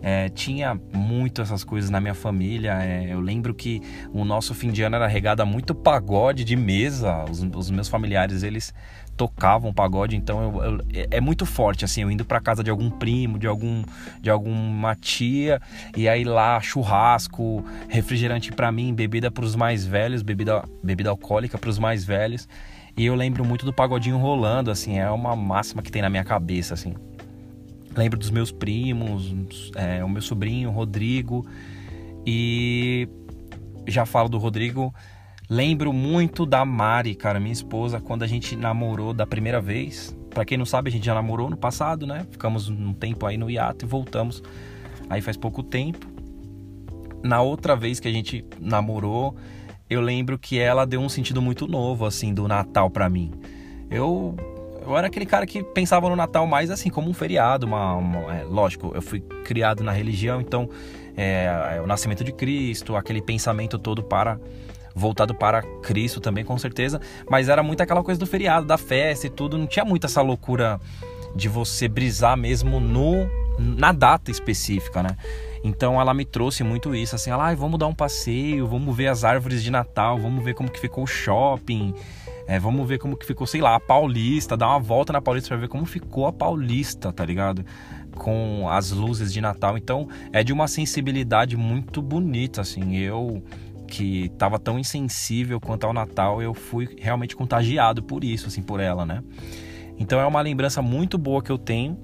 É, 0.00 0.28
tinha 0.30 0.80
muito 0.92 1.42
essas 1.42 1.62
coisas 1.62 1.90
na 1.90 2.00
minha 2.00 2.14
família. 2.14 2.82
É, 2.82 3.12
eu 3.12 3.20
lembro 3.20 3.54
que 3.54 3.80
o 4.12 4.24
nosso 4.24 4.54
fim 4.54 4.70
de 4.70 4.82
ano 4.82 4.96
era 4.96 5.06
regado 5.06 5.42
a 5.42 5.46
muito 5.46 5.74
pagode 5.74 6.44
de 6.44 6.56
mesa. 6.56 7.24
Os, 7.30 7.42
os 7.42 7.70
meus 7.70 7.88
familiares, 7.88 8.42
eles 8.42 8.72
tocavam 9.16 9.72
pagode, 9.72 10.16
então 10.16 10.42
eu, 10.42 10.64
eu, 10.64 10.80
é 11.10 11.20
muito 11.20 11.44
forte 11.44 11.84
assim, 11.84 12.02
eu 12.02 12.10
indo 12.10 12.24
para 12.24 12.40
casa 12.40 12.64
de 12.64 12.70
algum 12.70 12.90
primo, 12.90 13.38
de 13.38 13.46
algum 13.46 13.84
de 14.20 14.30
alguma 14.30 14.94
tia 14.96 15.60
e 15.96 16.08
aí 16.08 16.24
lá 16.24 16.60
churrasco, 16.60 17.64
refrigerante 17.88 18.50
para 18.52 18.72
mim, 18.72 18.94
bebida 18.94 19.30
para 19.30 19.44
os 19.44 19.54
mais 19.54 19.86
velhos, 19.86 20.22
bebida 20.22 20.64
bebida 20.82 21.10
alcoólica 21.10 21.58
para 21.58 21.70
os 21.70 21.78
mais 21.78 22.04
velhos. 22.04 22.48
E 22.96 23.06
eu 23.06 23.14
lembro 23.14 23.44
muito 23.44 23.64
do 23.64 23.72
pagodinho 23.72 24.18
rolando, 24.18 24.70
assim, 24.70 24.98
é 24.98 25.10
uma 25.10 25.34
máxima 25.34 25.82
que 25.82 25.90
tem 25.90 26.02
na 26.02 26.10
minha 26.10 26.24
cabeça, 26.24 26.74
assim. 26.74 26.94
Lembro 27.96 28.18
dos 28.18 28.30
meus 28.30 28.52
primos, 28.52 29.72
é, 29.74 30.04
o 30.04 30.08
meu 30.08 30.20
sobrinho, 30.20 30.70
Rodrigo. 30.70 31.46
E 32.26 33.08
já 33.86 34.04
falo 34.04 34.28
do 34.28 34.38
Rodrigo, 34.38 34.94
Lembro 35.48 35.92
muito 35.92 36.46
da 36.46 36.64
Mari, 36.64 37.14
cara, 37.14 37.38
minha 37.38 37.52
esposa, 37.52 38.00
quando 38.00 38.22
a 38.22 38.26
gente 38.26 38.56
namorou 38.56 39.12
da 39.12 39.26
primeira 39.26 39.60
vez. 39.60 40.16
Para 40.30 40.44
quem 40.44 40.56
não 40.56 40.64
sabe, 40.64 40.88
a 40.88 40.92
gente 40.92 41.04
já 41.04 41.14
namorou 41.14 41.50
no 41.50 41.56
passado, 41.56 42.06
né? 42.06 42.26
Ficamos 42.30 42.68
um 42.68 42.94
tempo 42.94 43.26
aí 43.26 43.36
no 43.36 43.50
hiato 43.50 43.84
e 43.84 43.88
voltamos. 43.88 44.42
Aí 45.10 45.20
faz 45.20 45.36
pouco 45.36 45.62
tempo. 45.62 46.06
Na 47.22 47.42
outra 47.42 47.76
vez 47.76 48.00
que 48.00 48.08
a 48.08 48.12
gente 48.12 48.44
namorou, 48.58 49.36
eu 49.90 50.00
lembro 50.00 50.38
que 50.38 50.58
ela 50.58 50.86
deu 50.86 51.00
um 51.00 51.08
sentido 51.08 51.42
muito 51.42 51.66
novo, 51.66 52.06
assim, 52.06 52.32
do 52.32 52.48
Natal 52.48 52.88
para 52.88 53.08
mim. 53.08 53.30
Eu 53.90 54.34
eu 54.84 54.96
era 54.96 55.06
aquele 55.06 55.26
cara 55.26 55.46
que 55.46 55.62
pensava 55.62 56.08
no 56.08 56.16
Natal 56.16 56.46
mais 56.46 56.70
assim 56.70 56.90
como 56.90 57.08
um 57.08 57.14
feriado, 57.14 57.66
uma, 57.66 57.94
uma 57.94 58.34
é, 58.34 58.42
lógico, 58.42 58.90
eu 58.94 59.02
fui 59.02 59.20
criado 59.44 59.84
na 59.84 59.92
religião, 59.92 60.40
então 60.40 60.68
é, 61.16 61.76
é, 61.76 61.80
o 61.80 61.86
nascimento 61.86 62.24
de 62.24 62.32
Cristo, 62.32 62.96
aquele 62.96 63.22
pensamento 63.22 63.78
todo 63.78 64.02
para 64.02 64.40
voltado 64.94 65.34
para 65.34 65.62
Cristo 65.82 66.20
também, 66.20 66.44
com 66.44 66.56
certeza. 66.58 67.00
Mas 67.30 67.48
era 67.48 67.62
muito 67.62 67.82
aquela 67.82 68.02
coisa 68.02 68.18
do 68.18 68.26
feriado, 68.26 68.66
da 68.66 68.78
festa 68.78 69.26
e 69.26 69.30
tudo. 69.30 69.58
Não 69.58 69.66
tinha 69.66 69.84
muito 69.84 70.06
essa 70.06 70.22
loucura 70.22 70.80
de 71.34 71.48
você 71.48 71.88
brisar 71.88 72.36
mesmo 72.36 72.80
no 72.80 73.28
na 73.58 73.92
data 73.92 74.30
específica, 74.30 75.02
né? 75.02 75.16
Então 75.62 76.00
ela 76.00 76.12
me 76.12 76.24
trouxe 76.24 76.64
muito 76.64 76.94
isso, 76.94 77.14
assim, 77.14 77.30
ela, 77.30 77.50
ah, 77.50 77.54
vamos 77.54 77.78
dar 77.78 77.86
um 77.86 77.94
passeio, 77.94 78.66
vamos 78.66 78.96
ver 78.96 79.08
as 79.08 79.24
árvores 79.24 79.62
de 79.62 79.70
Natal, 79.70 80.18
vamos 80.18 80.42
ver 80.42 80.54
como 80.54 80.70
que 80.70 80.80
ficou 80.80 81.04
o 81.04 81.06
shopping, 81.06 81.94
é, 82.46 82.58
vamos 82.58 82.86
ver 82.88 82.98
como 82.98 83.16
que 83.16 83.24
ficou, 83.24 83.46
sei 83.46 83.60
lá, 83.60 83.76
a 83.76 83.80
Paulista, 83.80 84.56
dar 84.56 84.68
uma 84.68 84.80
volta 84.80 85.12
na 85.12 85.20
Paulista 85.20 85.48
para 85.48 85.58
ver 85.58 85.68
como 85.68 85.86
ficou 85.86 86.26
a 86.26 86.32
Paulista, 86.32 87.12
tá 87.12 87.24
ligado? 87.24 87.64
Com 88.16 88.68
as 88.68 88.90
luzes 88.90 89.32
de 89.32 89.40
Natal. 89.40 89.78
Então 89.78 90.08
é 90.32 90.42
de 90.42 90.52
uma 90.52 90.66
sensibilidade 90.66 91.56
muito 91.56 92.02
bonita, 92.02 92.60
assim. 92.60 92.96
Eu 92.96 93.42
que 93.92 94.30
tava 94.38 94.58
tão 94.58 94.78
insensível 94.78 95.60
quanto 95.60 95.84
ao 95.84 95.92
Natal, 95.92 96.40
eu 96.40 96.54
fui 96.54 96.96
realmente 96.98 97.36
contagiado 97.36 98.02
por 98.02 98.24
isso, 98.24 98.48
assim, 98.48 98.62
por 98.62 98.80
ela, 98.80 99.04
né? 99.04 99.22
Então 99.98 100.18
é 100.18 100.24
uma 100.24 100.40
lembrança 100.40 100.80
muito 100.80 101.18
boa 101.18 101.42
que 101.42 101.52
eu 101.52 101.58
tenho. 101.58 101.98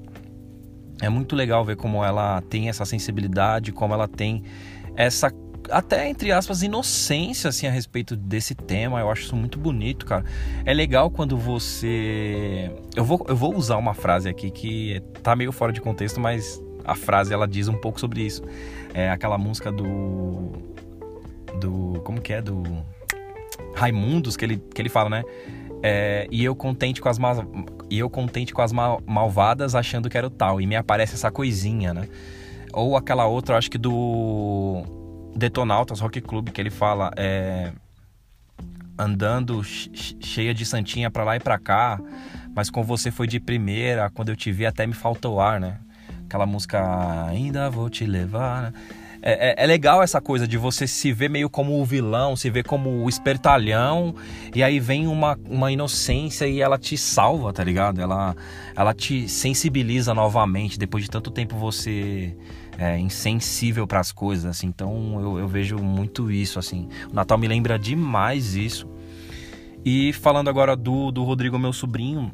É 1.00 1.09
muito 1.09 1.35
legal 1.35 1.64
ver 1.64 1.76
como 1.76 2.04
ela 2.04 2.42
tem 2.42 2.68
essa 2.68 2.85
sensibilidade, 2.85 3.73
como 3.73 3.95
ela 3.95 4.07
tem 4.07 4.45
essa 4.95 5.33
até 5.71 6.09
entre 6.09 6.33
aspas 6.33 6.62
inocência 6.62 7.49
assim 7.49 7.66
a 7.66 7.71
respeito 7.71 8.14
desse 8.14 8.54
tema. 8.54 9.00
Eu 9.00 9.11
acho 9.11 9.23
isso 9.23 9.37
muito 9.37 9.59
bonito, 9.59 10.04
cara. 10.04 10.25
É 10.66 10.75
legal 10.75 11.11
quando 11.11 11.38
você 11.38 12.71
eu 12.95 13.04
vou 13.04 13.25
eu 13.26 13.37
vou 13.37 13.57
usar 13.57 13.78
uma 13.78 13.95
frase 13.95 14.28
aqui 14.28 14.50
que 14.50 15.02
tá 15.23 15.35
meio 15.35 15.52
fora 15.52 15.73
de 15.73 15.80
contexto, 15.80 16.21
mas 16.21 16.62
a 16.85 16.95
frase 16.95 17.33
ela 17.33 17.49
diz 17.49 17.66
um 17.66 17.78
pouco 17.78 17.99
sobre 17.99 18.21
isso. 18.21 18.42
É 18.92 19.09
aquela 19.11 19.38
música 19.38 19.73
do 19.73 20.52
do 21.58 22.00
como 22.04 22.20
que 22.20 22.32
é 22.32 22.40
do 22.40 22.62
Raimundos 23.74 24.36
que 24.36 24.44
ele 24.44 24.56
que 24.56 24.80
ele 24.80 24.88
fala, 24.88 25.10
né? 25.10 25.22
É, 25.82 26.26
e 26.30 26.44
eu 26.44 26.56
contente 26.56 27.00
com 27.00 27.08
as 27.08 27.18
mal, 27.18 27.36
e 27.88 27.98
eu 27.98 28.10
contente 28.10 28.52
com 28.52 28.62
as 28.62 28.72
mal, 28.72 29.00
malvadas 29.06 29.74
achando 29.74 30.08
que 30.10 30.18
era 30.18 30.26
o 30.26 30.30
tal 30.30 30.60
e 30.60 30.66
me 30.66 30.74
aparece 30.74 31.14
essa 31.14 31.30
coisinha, 31.30 31.94
né? 31.94 32.08
Ou 32.72 32.96
aquela 32.96 33.26
outra, 33.26 33.56
acho 33.56 33.70
que 33.70 33.78
do 33.78 34.82
Detonautas 35.36 36.00
Rock 36.00 36.20
Club 36.20 36.50
que 36.50 36.60
ele 36.60 36.70
fala 36.70 37.10
é, 37.16 37.72
andando 38.98 39.62
cheia 39.62 40.52
de 40.52 40.66
santinha 40.66 41.10
para 41.10 41.22
lá 41.22 41.36
e 41.36 41.40
para 41.40 41.58
cá, 41.58 42.00
mas 42.54 42.68
com 42.68 42.82
você 42.82 43.10
foi 43.10 43.28
de 43.28 43.38
primeira, 43.38 44.10
quando 44.10 44.30
eu 44.30 44.36
te 44.36 44.50
vi 44.50 44.66
até 44.66 44.86
me 44.86 44.94
faltou 44.94 45.40
ar, 45.40 45.60
né? 45.60 45.78
Aquela 46.26 46.44
música 46.44 47.26
ainda 47.26 47.70
vou 47.70 47.88
te 47.88 48.04
levar, 48.04 48.62
né? 48.62 48.72
É, 49.28 49.50
é, 49.50 49.64
é, 49.64 49.66
legal 49.66 50.02
essa 50.02 50.23
coisa 50.23 50.49
de 50.49 50.56
você 50.56 50.87
se 50.87 51.12
ver 51.12 51.28
meio 51.28 51.50
como 51.50 51.78
o 51.78 51.85
vilão, 51.85 52.35
se 52.35 52.49
ver 52.49 52.64
como 52.64 53.04
o 53.04 53.11
espertalhão, 53.11 54.14
e 54.54 54.62
aí 54.62 54.80
vem 54.80 55.06
uma, 55.06 55.38
uma 55.47 55.70
inocência 55.70 56.47
e 56.47 56.62
ela 56.62 56.78
te 56.78 56.97
salva, 56.97 57.52
tá 57.52 57.62
ligado? 57.62 58.00
Ela, 58.00 58.35
ela 58.75 58.94
te 58.94 59.28
sensibiliza 59.28 60.14
novamente, 60.14 60.78
depois 60.78 61.04
de 61.04 61.11
tanto 61.11 61.30
tempo 61.30 61.58
você 61.58 62.35
é 62.78 62.99
insensível 62.99 63.87
para 63.87 64.00
as 64.00 64.12
coisas, 64.12 64.47
assim. 64.47 64.68
Então 64.68 65.20
eu, 65.20 65.40
eu 65.40 65.47
vejo 65.47 65.76
muito 65.76 66.30
isso, 66.30 66.58
assim. 66.58 66.88
O 67.11 67.14
Natal 67.14 67.37
me 67.37 67.47
lembra 67.47 67.78
demais 67.78 68.54
isso. 68.54 68.88
E 69.85 70.11
falando 70.14 70.49
agora 70.49 70.75
do, 70.75 71.11
do 71.11 71.23
Rodrigo, 71.23 71.58
meu 71.58 71.75
sobrinho, 71.75 72.32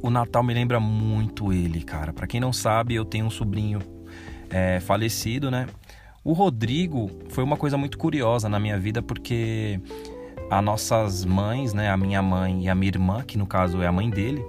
o 0.00 0.08
Natal 0.08 0.44
me 0.44 0.54
lembra 0.54 0.78
muito 0.78 1.52
ele, 1.52 1.82
cara. 1.82 2.12
Para 2.12 2.28
quem 2.28 2.38
não 2.38 2.52
sabe, 2.52 2.94
eu 2.94 3.04
tenho 3.04 3.26
um 3.26 3.30
sobrinho 3.30 3.80
é, 4.48 4.78
falecido, 4.78 5.50
né? 5.50 5.66
O 6.26 6.32
Rodrigo 6.32 7.08
foi 7.28 7.44
uma 7.44 7.56
coisa 7.56 7.78
muito 7.78 7.96
curiosa 7.96 8.48
na 8.48 8.58
minha 8.58 8.76
vida 8.76 9.00
porque 9.00 9.80
as 10.50 10.64
nossas 10.64 11.24
mães, 11.24 11.72
né, 11.72 11.88
a 11.88 11.96
minha 11.96 12.20
mãe 12.20 12.64
e 12.64 12.68
a 12.68 12.74
minha 12.74 12.88
irmã, 12.88 13.22
que 13.22 13.38
no 13.38 13.46
caso 13.46 13.80
é 13.80 13.86
a 13.86 13.92
mãe 13.92 14.10
dele, 14.10 14.44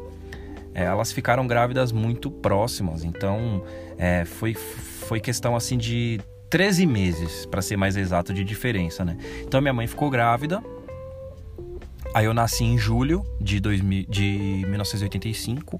é, 0.73 0.85
elas 0.85 1.11
ficaram 1.11 1.45
grávidas 1.45 1.91
muito 1.91 2.31
próximas. 2.31 3.03
Então 3.03 3.63
é, 3.95 4.25
foi, 4.25 4.55
foi 4.55 5.19
questão 5.19 5.55
assim 5.55 5.77
de 5.77 6.19
13 6.49 6.87
meses, 6.87 7.45
para 7.45 7.61
ser 7.61 7.77
mais 7.77 7.95
exato, 7.95 8.33
de 8.33 8.43
diferença, 8.43 9.05
né? 9.05 9.15
Então 9.43 9.61
minha 9.61 9.73
mãe 9.73 9.85
ficou 9.85 10.09
grávida. 10.09 10.63
Aí 12.11 12.25
eu 12.25 12.33
nasci 12.33 12.63
em 12.63 12.75
julho 12.75 13.23
de, 13.39 13.59
2000, 13.59 14.07
de 14.09 14.65
1985. 14.67 15.77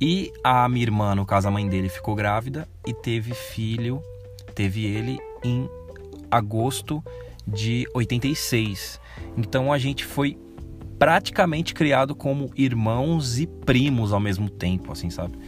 E 0.00 0.32
a 0.42 0.68
minha 0.68 0.82
irmã, 0.82 1.14
no 1.14 1.24
caso 1.24 1.46
a 1.46 1.50
mãe 1.52 1.68
dele, 1.68 1.88
ficou 1.88 2.16
grávida 2.16 2.68
e 2.84 2.92
teve 2.92 3.32
filho 3.34 4.02
teve 4.56 4.86
ele 4.86 5.18
em 5.44 5.68
agosto 6.30 7.04
de 7.46 7.86
86. 7.94 8.98
Então 9.36 9.72
a 9.72 9.78
gente 9.78 10.04
foi 10.04 10.36
praticamente 10.98 11.74
criado 11.74 12.14
como 12.14 12.50
irmãos 12.56 13.38
e 13.38 13.46
primos 13.46 14.12
ao 14.12 14.18
mesmo 14.18 14.48
tempo, 14.48 14.90
assim, 14.90 15.10
sabe? 15.10 15.38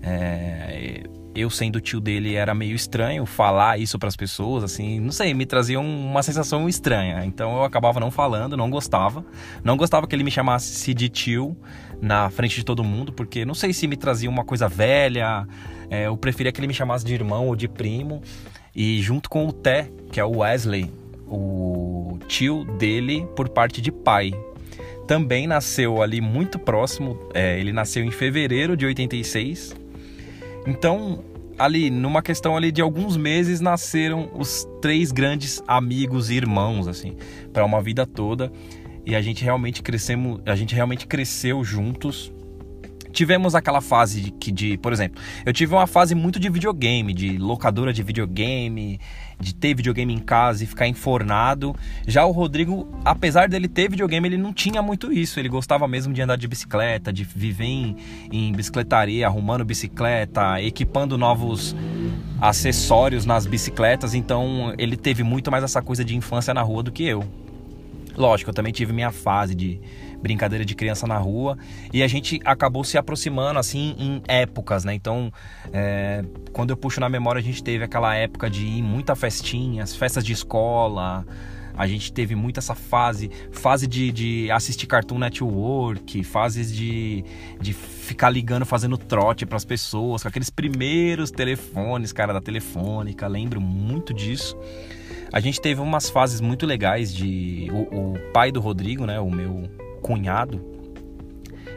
É, 0.00 1.02
eu 1.34 1.50
sendo 1.50 1.80
tio 1.80 2.00
dele 2.00 2.34
era 2.34 2.54
meio 2.54 2.76
estranho 2.76 3.26
falar 3.26 3.78
isso 3.80 3.98
para 3.98 4.08
as 4.08 4.14
pessoas, 4.14 4.62
assim, 4.62 5.00
não 5.00 5.10
sei, 5.10 5.34
me 5.34 5.44
trazia 5.44 5.80
uma 5.80 6.22
sensação 6.22 6.68
estranha. 6.68 7.24
Então 7.24 7.56
eu 7.56 7.64
acabava 7.64 7.98
não 7.98 8.10
falando, 8.10 8.56
não 8.56 8.70
gostava, 8.70 9.24
não 9.64 9.76
gostava 9.76 10.06
que 10.06 10.14
ele 10.14 10.22
me 10.22 10.30
chamasse 10.30 10.94
de 10.94 11.08
tio 11.08 11.56
na 12.00 12.30
frente 12.30 12.56
de 12.56 12.64
todo 12.64 12.84
mundo, 12.84 13.12
porque 13.12 13.44
não 13.44 13.54
sei 13.54 13.72
se 13.72 13.88
me 13.88 13.96
trazia 13.96 14.30
uma 14.30 14.44
coisa 14.44 14.68
velha, 14.68 15.46
é, 15.94 16.06
eu 16.08 16.16
preferia 16.16 16.50
que 16.50 16.58
ele 16.58 16.66
me 16.66 16.74
chamasse 16.74 17.04
de 17.04 17.14
irmão 17.14 17.46
ou 17.46 17.54
de 17.54 17.68
primo. 17.68 18.20
E 18.74 19.00
junto 19.00 19.30
com 19.30 19.46
o 19.46 19.52
Té, 19.52 19.88
que 20.10 20.18
é 20.18 20.24
o 20.24 20.38
Wesley, 20.38 20.90
o 21.28 22.18
tio 22.26 22.64
dele 22.76 23.26
por 23.36 23.48
parte 23.48 23.80
de 23.80 23.92
pai. 23.92 24.32
Também 25.06 25.46
nasceu 25.46 26.02
ali 26.02 26.20
muito 26.20 26.58
próximo, 26.58 27.28
é, 27.32 27.60
ele 27.60 27.72
nasceu 27.72 28.02
em 28.02 28.10
fevereiro 28.10 28.76
de 28.76 28.86
86. 28.86 29.76
Então, 30.66 31.22
ali, 31.58 31.90
numa 31.90 32.22
questão 32.22 32.56
ali 32.56 32.72
de 32.72 32.82
alguns 32.82 33.16
meses, 33.16 33.60
nasceram 33.60 34.30
os 34.34 34.66
três 34.80 35.12
grandes 35.12 35.62
amigos 35.68 36.30
e 36.30 36.34
irmãos, 36.34 36.88
assim, 36.88 37.16
para 37.52 37.64
uma 37.64 37.80
vida 37.80 38.04
toda. 38.04 38.50
E 39.06 39.14
a 39.14 39.20
gente 39.20 39.44
realmente 39.44 39.82
crescemos, 39.82 40.40
a 40.46 40.56
gente 40.56 40.74
realmente 40.74 41.06
cresceu 41.06 41.62
juntos 41.62 42.32
tivemos 43.14 43.54
aquela 43.54 43.80
fase 43.80 44.20
de, 44.20 44.30
que 44.32 44.52
de, 44.52 44.76
por 44.76 44.92
exemplo, 44.92 45.22
eu 45.46 45.52
tive 45.52 45.72
uma 45.72 45.86
fase 45.86 46.14
muito 46.14 46.38
de 46.38 46.50
videogame, 46.50 47.14
de 47.14 47.38
locadora 47.38 47.92
de 47.92 48.02
videogame, 48.02 49.00
de 49.40 49.54
ter 49.54 49.74
videogame 49.74 50.12
em 50.12 50.18
casa 50.18 50.64
e 50.64 50.66
ficar 50.66 50.86
enfornado. 50.86 51.74
Já 52.06 52.24
o 52.26 52.32
Rodrigo, 52.32 52.86
apesar 53.04 53.48
dele 53.48 53.68
ter 53.68 53.88
videogame, 53.88 54.28
ele 54.28 54.36
não 54.36 54.52
tinha 54.52 54.82
muito 54.82 55.12
isso. 55.12 55.38
Ele 55.38 55.48
gostava 55.48 55.86
mesmo 55.88 56.12
de 56.12 56.20
andar 56.20 56.36
de 56.36 56.48
bicicleta, 56.48 57.12
de 57.12 57.24
viver 57.24 57.64
em, 57.64 57.96
em 58.30 58.52
bicicletaria, 58.52 59.26
arrumando 59.26 59.64
bicicleta, 59.64 60.60
equipando 60.60 61.16
novos 61.16 61.74
acessórios 62.40 63.24
nas 63.24 63.46
bicicletas. 63.46 64.14
Então 64.14 64.74
ele 64.76 64.96
teve 64.96 65.22
muito 65.22 65.50
mais 65.50 65.64
essa 65.64 65.80
coisa 65.80 66.04
de 66.04 66.16
infância 66.16 66.52
na 66.52 66.62
rua 66.62 66.82
do 66.82 66.92
que 66.92 67.04
eu. 67.04 67.24
Lógico, 68.16 68.50
eu 68.50 68.54
também 68.54 68.72
tive 68.72 68.92
minha 68.92 69.10
fase 69.10 69.54
de 69.54 69.80
brincadeira 70.24 70.64
de 70.64 70.74
criança 70.74 71.06
na 71.06 71.18
rua 71.18 71.58
e 71.92 72.02
a 72.02 72.08
gente 72.08 72.40
acabou 72.46 72.82
se 72.82 72.96
aproximando 72.96 73.58
assim 73.58 73.94
em 73.98 74.22
épocas, 74.26 74.82
né? 74.82 74.94
Então, 74.94 75.30
é, 75.70 76.24
quando 76.50 76.70
eu 76.70 76.78
puxo 76.78 76.98
na 76.98 77.10
memória, 77.10 77.40
a 77.40 77.42
gente 77.42 77.62
teve 77.62 77.84
aquela 77.84 78.14
época 78.14 78.48
de 78.48 78.64
ir 78.64 78.82
muita 78.82 79.14
festinhas, 79.14 79.94
festas 79.94 80.24
de 80.24 80.32
escola. 80.32 81.26
A 81.76 81.86
gente 81.86 82.12
teve 82.12 82.34
muito 82.34 82.58
essa 82.58 82.74
fase, 82.74 83.30
fase 83.50 83.86
de, 83.86 84.12
de 84.12 84.50
assistir 84.50 84.86
Cartoon 84.86 85.18
Network, 85.18 86.22
fases 86.22 86.72
de, 86.72 87.24
de 87.60 87.74
ficar 87.74 88.30
ligando, 88.30 88.64
fazendo 88.64 88.96
trote 88.96 89.44
para 89.44 89.56
as 89.56 89.64
pessoas, 89.64 90.22
com 90.22 90.28
aqueles 90.28 90.50
primeiros 90.50 91.32
telefones, 91.32 92.12
cara, 92.12 92.32
da 92.32 92.40
telefônica, 92.40 93.26
lembro 93.26 93.60
muito 93.60 94.14
disso. 94.14 94.56
A 95.32 95.40
gente 95.40 95.60
teve 95.60 95.80
umas 95.80 96.08
fases 96.08 96.40
muito 96.40 96.64
legais 96.64 97.12
de. 97.12 97.68
O, 97.72 98.12
o 98.12 98.32
pai 98.32 98.52
do 98.52 98.60
Rodrigo, 98.60 99.04
né? 99.04 99.18
O 99.18 99.28
meu 99.28 99.68
cunhado, 100.04 100.60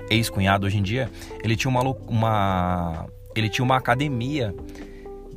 ex-cunhado 0.10 0.68
hoje 0.68 0.78
em 0.78 0.84
dia, 0.84 1.10
ele 1.42 1.56
tinha 1.56 1.72
uma, 1.72 1.82
uma, 1.82 3.08
ele 3.34 3.50
tinha 3.50 3.64
uma 3.64 3.78
academia, 3.78 4.54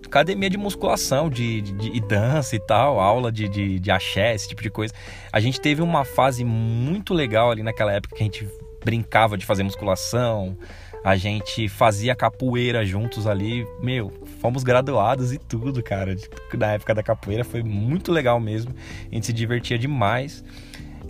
academia 0.04 0.50
de 0.50 0.58
musculação, 0.58 1.30
de, 1.30 1.62
de, 1.62 1.72
de 1.72 2.00
dança 2.00 2.56
e 2.56 2.58
tal, 2.58 2.98
aula 2.98 3.30
de, 3.30 3.48
de, 3.48 3.78
de 3.78 3.90
axé, 3.92 4.34
esse 4.34 4.48
tipo 4.48 4.60
de 4.60 4.70
coisa. 4.70 4.92
A 5.32 5.38
gente 5.38 5.60
teve 5.60 5.80
uma 5.80 6.04
fase 6.04 6.44
muito 6.44 7.14
legal 7.14 7.52
ali 7.52 7.62
naquela 7.62 7.92
época 7.92 8.16
que 8.16 8.22
a 8.22 8.26
gente 8.26 8.48
brincava 8.84 9.38
de 9.38 9.46
fazer 9.46 9.62
musculação, 9.62 10.58
a 11.04 11.16
gente 11.16 11.68
fazia 11.68 12.16
capoeira 12.16 12.84
juntos 12.84 13.24
ali, 13.24 13.64
meu, 13.80 14.12
fomos 14.40 14.64
graduados 14.64 15.32
e 15.32 15.38
tudo, 15.38 15.80
cara. 15.80 16.16
Na 16.54 16.72
época 16.72 16.92
da 16.92 17.04
capoeira 17.04 17.44
foi 17.44 17.62
muito 17.62 18.10
legal 18.10 18.40
mesmo, 18.40 18.74
a 19.10 19.14
gente 19.14 19.26
se 19.26 19.32
divertia 19.32 19.78
demais. 19.78 20.42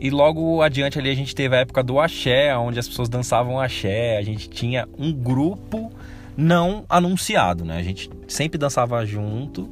E 0.01 0.09
logo 0.09 0.63
adiante 0.63 0.99
ali 0.99 1.11
a 1.11 1.15
gente 1.15 1.35
teve 1.35 1.55
a 1.55 1.59
época 1.61 1.83
do 1.83 2.01
axé, 2.01 2.57
onde 2.57 2.79
as 2.79 2.89
pessoas 2.89 3.09
dançavam 3.09 3.61
axé. 3.61 4.17
A 4.17 4.23
gente 4.23 4.49
tinha 4.49 4.89
um 4.99 5.13
grupo 5.13 5.93
não 6.37 6.87
anunciado, 6.89 7.67
né? 7.67 7.77
A 7.77 7.83
gente 7.83 8.09
sempre 8.27 8.57
dançava 8.57 9.05
junto, 9.05 9.69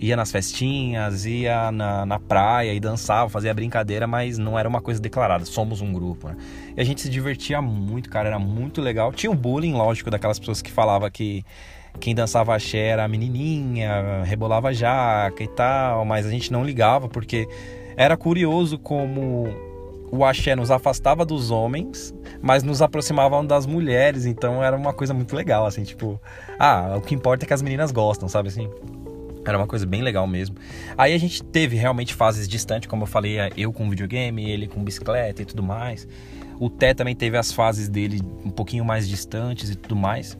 ia 0.00 0.16
nas 0.16 0.32
festinhas, 0.32 1.24
ia 1.24 1.70
na, 1.70 2.04
na 2.04 2.18
praia 2.18 2.74
e 2.74 2.80
dançava, 2.80 3.30
fazia 3.30 3.54
brincadeira, 3.54 4.08
mas 4.08 4.38
não 4.38 4.58
era 4.58 4.68
uma 4.68 4.80
coisa 4.80 5.00
declarada, 5.00 5.44
somos 5.44 5.80
um 5.80 5.92
grupo, 5.92 6.28
né? 6.28 6.36
E 6.76 6.80
a 6.80 6.84
gente 6.84 7.00
se 7.00 7.08
divertia 7.08 7.62
muito, 7.62 8.10
cara, 8.10 8.28
era 8.28 8.38
muito 8.40 8.80
legal. 8.80 9.12
Tinha 9.12 9.30
o 9.30 9.36
bullying, 9.36 9.74
lógico, 9.74 10.10
daquelas 10.10 10.38
pessoas 10.40 10.60
que 10.60 10.72
falava 10.72 11.08
que 11.10 11.44
quem 12.00 12.12
dançava 12.12 12.56
axé 12.56 12.88
era 12.88 13.04
a 13.04 13.08
menininha, 13.08 14.24
rebolava 14.24 14.74
jaca 14.74 15.44
e 15.44 15.48
tal, 15.48 16.04
mas 16.04 16.26
a 16.26 16.30
gente 16.30 16.52
não 16.52 16.64
ligava 16.64 17.08
porque 17.08 17.46
era 17.96 18.16
curioso 18.16 18.78
como 18.78 19.48
o 20.10 20.24
axé 20.24 20.54
nos 20.54 20.70
afastava 20.70 21.24
dos 21.24 21.50
homens, 21.50 22.14
mas 22.40 22.62
nos 22.62 22.80
aproximavam 22.80 23.44
das 23.44 23.66
mulheres, 23.66 24.26
então 24.26 24.62
era 24.62 24.76
uma 24.76 24.92
coisa 24.92 25.12
muito 25.12 25.34
legal, 25.34 25.66
assim, 25.66 25.82
tipo, 25.82 26.20
ah, 26.58 26.94
o 26.96 27.00
que 27.00 27.14
importa 27.14 27.44
é 27.44 27.46
que 27.46 27.54
as 27.54 27.62
meninas 27.62 27.90
gostam, 27.90 28.28
sabe 28.28 28.48
assim? 28.48 28.68
Era 29.46 29.58
uma 29.58 29.66
coisa 29.66 29.84
bem 29.84 30.02
legal 30.02 30.26
mesmo. 30.26 30.56
Aí 30.96 31.12
a 31.12 31.18
gente 31.18 31.42
teve 31.42 31.76
realmente 31.76 32.14
fases 32.14 32.48
distantes, 32.48 32.88
como 32.88 33.02
eu 33.02 33.06
falei, 33.06 33.36
eu 33.56 33.72
com 33.72 33.90
videogame, 33.90 34.48
ele 34.48 34.66
com 34.66 34.82
bicicleta 34.82 35.42
e 35.42 35.44
tudo 35.44 35.62
mais. 35.62 36.08
O 36.58 36.70
Té 36.70 36.94
também 36.94 37.14
teve 37.14 37.36
as 37.36 37.52
fases 37.52 37.88
dele 37.88 38.22
um 38.44 38.50
pouquinho 38.50 38.84
mais 38.84 39.08
distantes 39.08 39.70
e 39.70 39.74
tudo 39.74 39.96
mais. 39.96 40.38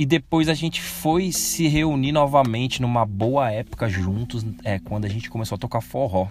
E 0.00 0.06
depois 0.06 0.48
a 0.48 0.54
gente 0.54 0.80
foi 0.80 1.30
se 1.30 1.68
reunir 1.68 2.10
novamente 2.10 2.80
numa 2.80 3.04
boa 3.04 3.50
época 3.50 3.86
juntos, 3.86 4.46
é, 4.64 4.78
quando 4.78 5.04
a 5.04 5.08
gente 5.08 5.28
começou 5.28 5.56
a 5.56 5.58
tocar 5.58 5.82
forró. 5.82 6.28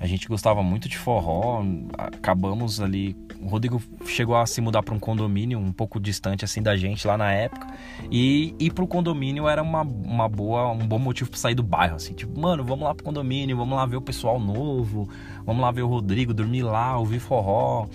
A 0.00 0.08
gente 0.08 0.26
gostava 0.26 0.60
muito 0.60 0.88
de 0.88 0.98
forró, 0.98 1.62
acabamos 1.96 2.80
ali. 2.80 3.16
O 3.40 3.46
Rodrigo 3.46 3.80
chegou 4.06 4.34
a 4.34 4.44
se 4.44 4.60
mudar 4.60 4.82
para 4.82 4.92
um 4.92 4.98
condomínio 4.98 5.56
um 5.56 5.70
pouco 5.70 6.00
distante 6.00 6.44
assim 6.44 6.60
da 6.60 6.76
gente 6.76 7.06
lá 7.06 7.16
na 7.16 7.32
época. 7.32 7.68
E 8.10 8.52
ir 8.58 8.72
pro 8.72 8.88
condomínio 8.88 9.46
era 9.46 9.62
uma, 9.62 9.82
uma 9.82 10.28
boa, 10.28 10.68
um 10.72 10.84
bom 10.84 10.98
motivo 10.98 11.30
para 11.30 11.38
sair 11.38 11.54
do 11.54 11.62
bairro, 11.62 11.94
assim, 11.94 12.12
tipo, 12.12 12.40
mano, 12.40 12.64
vamos 12.64 12.84
lá 12.84 12.92
pro 12.92 13.04
condomínio, 13.04 13.56
vamos 13.56 13.78
lá 13.78 13.86
ver 13.86 13.98
o 13.98 14.02
pessoal 14.02 14.40
novo, 14.40 15.08
vamos 15.46 15.62
lá 15.62 15.70
ver 15.70 15.82
o 15.82 15.86
Rodrigo, 15.86 16.34
dormir 16.34 16.62
lá, 16.62 16.98
ouvir 16.98 17.20
forró. 17.20 17.86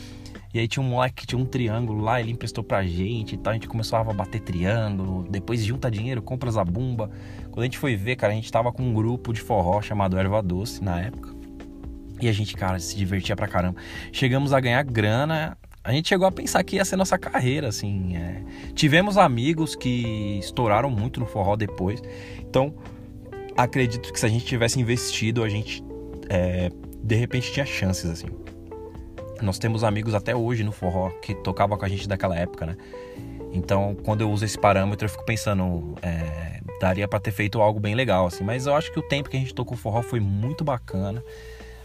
E 0.53 0.60
aí 0.60 0.67
tinha 0.67 0.83
um 0.83 0.88
moleque 0.88 1.22
que 1.22 1.27
tinha 1.27 1.39
um 1.39 1.45
triângulo 1.45 2.03
lá, 2.03 2.19
ele 2.22 2.31
emprestou 2.31 2.63
pra 2.63 2.83
gente 2.83 3.33
e 3.33 3.38
tal. 3.38 3.51
A 3.51 3.53
gente 3.55 3.67
começou 3.67 3.98
a 3.98 4.03
bater 4.03 4.39
triângulo, 4.39 5.25
depois 5.27 5.65
junta 5.65 5.89
dinheiro, 5.89 6.22
compra 6.22 6.51
zabumba. 6.51 7.10
Quando 7.50 7.62
a 7.62 7.63
gente 7.63 7.79
foi 7.79 7.95
ver, 7.95 8.15
cara, 8.15 8.33
a 8.33 8.36
gente 8.36 8.51
tava 8.51 8.72
com 8.72 8.83
um 8.83 8.93
grupo 8.93 9.33
de 9.33 9.41
forró 9.41 9.81
chamado 9.81 10.17
Erva 10.17 10.43
Doce 10.43 10.83
na 10.83 11.01
época. 11.01 11.33
E 12.22 12.29
a 12.29 12.31
gente, 12.31 12.55
cara, 12.55 12.79
se 12.79 12.95
divertia 12.95 13.36
pra 13.36 13.48
caramba. 13.48 13.79
Chegamos 14.12 14.53
a 14.53 14.60
ganhar 14.60 14.83
grana. 14.83 15.57
A 15.83 15.91
gente 15.91 16.07
chegou 16.07 16.27
a 16.27 16.31
pensar 16.31 16.63
que 16.63 16.75
ia 16.75 16.86
ser 16.86 16.95
nossa 16.95 17.17
carreira, 17.17 17.67
assim. 17.67 18.15
É... 18.15 18.43
Tivemos 18.75 19.17
amigos 19.17 19.75
que 19.75 20.38
estouraram 20.39 20.89
muito 20.89 21.19
no 21.19 21.25
forró 21.25 21.55
depois. 21.55 22.01
Então, 22.39 22.74
acredito 23.57 24.13
que 24.13 24.19
se 24.19 24.25
a 24.25 24.29
gente 24.29 24.45
tivesse 24.45 24.79
investido, 24.79 25.43
a 25.43 25.50
gente 25.50 25.83
é... 26.29 26.69
de 27.03 27.15
repente 27.15 27.51
tinha 27.51 27.65
chances, 27.65 28.10
assim. 28.10 28.27
Nós 29.44 29.60
temos 29.60 29.84
amigos 29.84 30.16
até 30.16 30.36
hoje 30.36 30.64
no 30.64 30.72
forró 30.72 31.10
que 31.22 31.36
tocava 31.36 31.78
com 31.78 31.86
a 31.86 31.90
gente 31.90 32.08
daquela 32.08 32.38
época, 32.38 32.66
né? 32.66 32.78
Então, 33.52 33.96
quando 34.04 34.22
eu 34.22 34.32
uso 34.32 34.44
esse 34.46 34.58
parâmetro, 34.58 35.06
eu 35.06 35.10
fico 35.10 35.24
pensando, 35.26 35.96
é, 36.02 36.60
daria 36.80 37.08
para 37.08 37.20
ter 37.20 37.32
feito 37.32 37.62
algo 37.62 37.80
bem 37.80 37.94
legal, 37.94 38.26
assim. 38.26 38.44
Mas 38.44 38.66
eu 38.66 38.74
acho 38.74 38.92
que 38.92 38.98
o 38.98 39.04
tempo 39.04 39.30
que 39.30 39.38
a 39.38 39.40
gente 39.40 39.54
tocou 39.54 39.78
forró 39.78 40.02
foi 40.02 40.20
muito 40.20 40.64
bacana. 40.64 41.24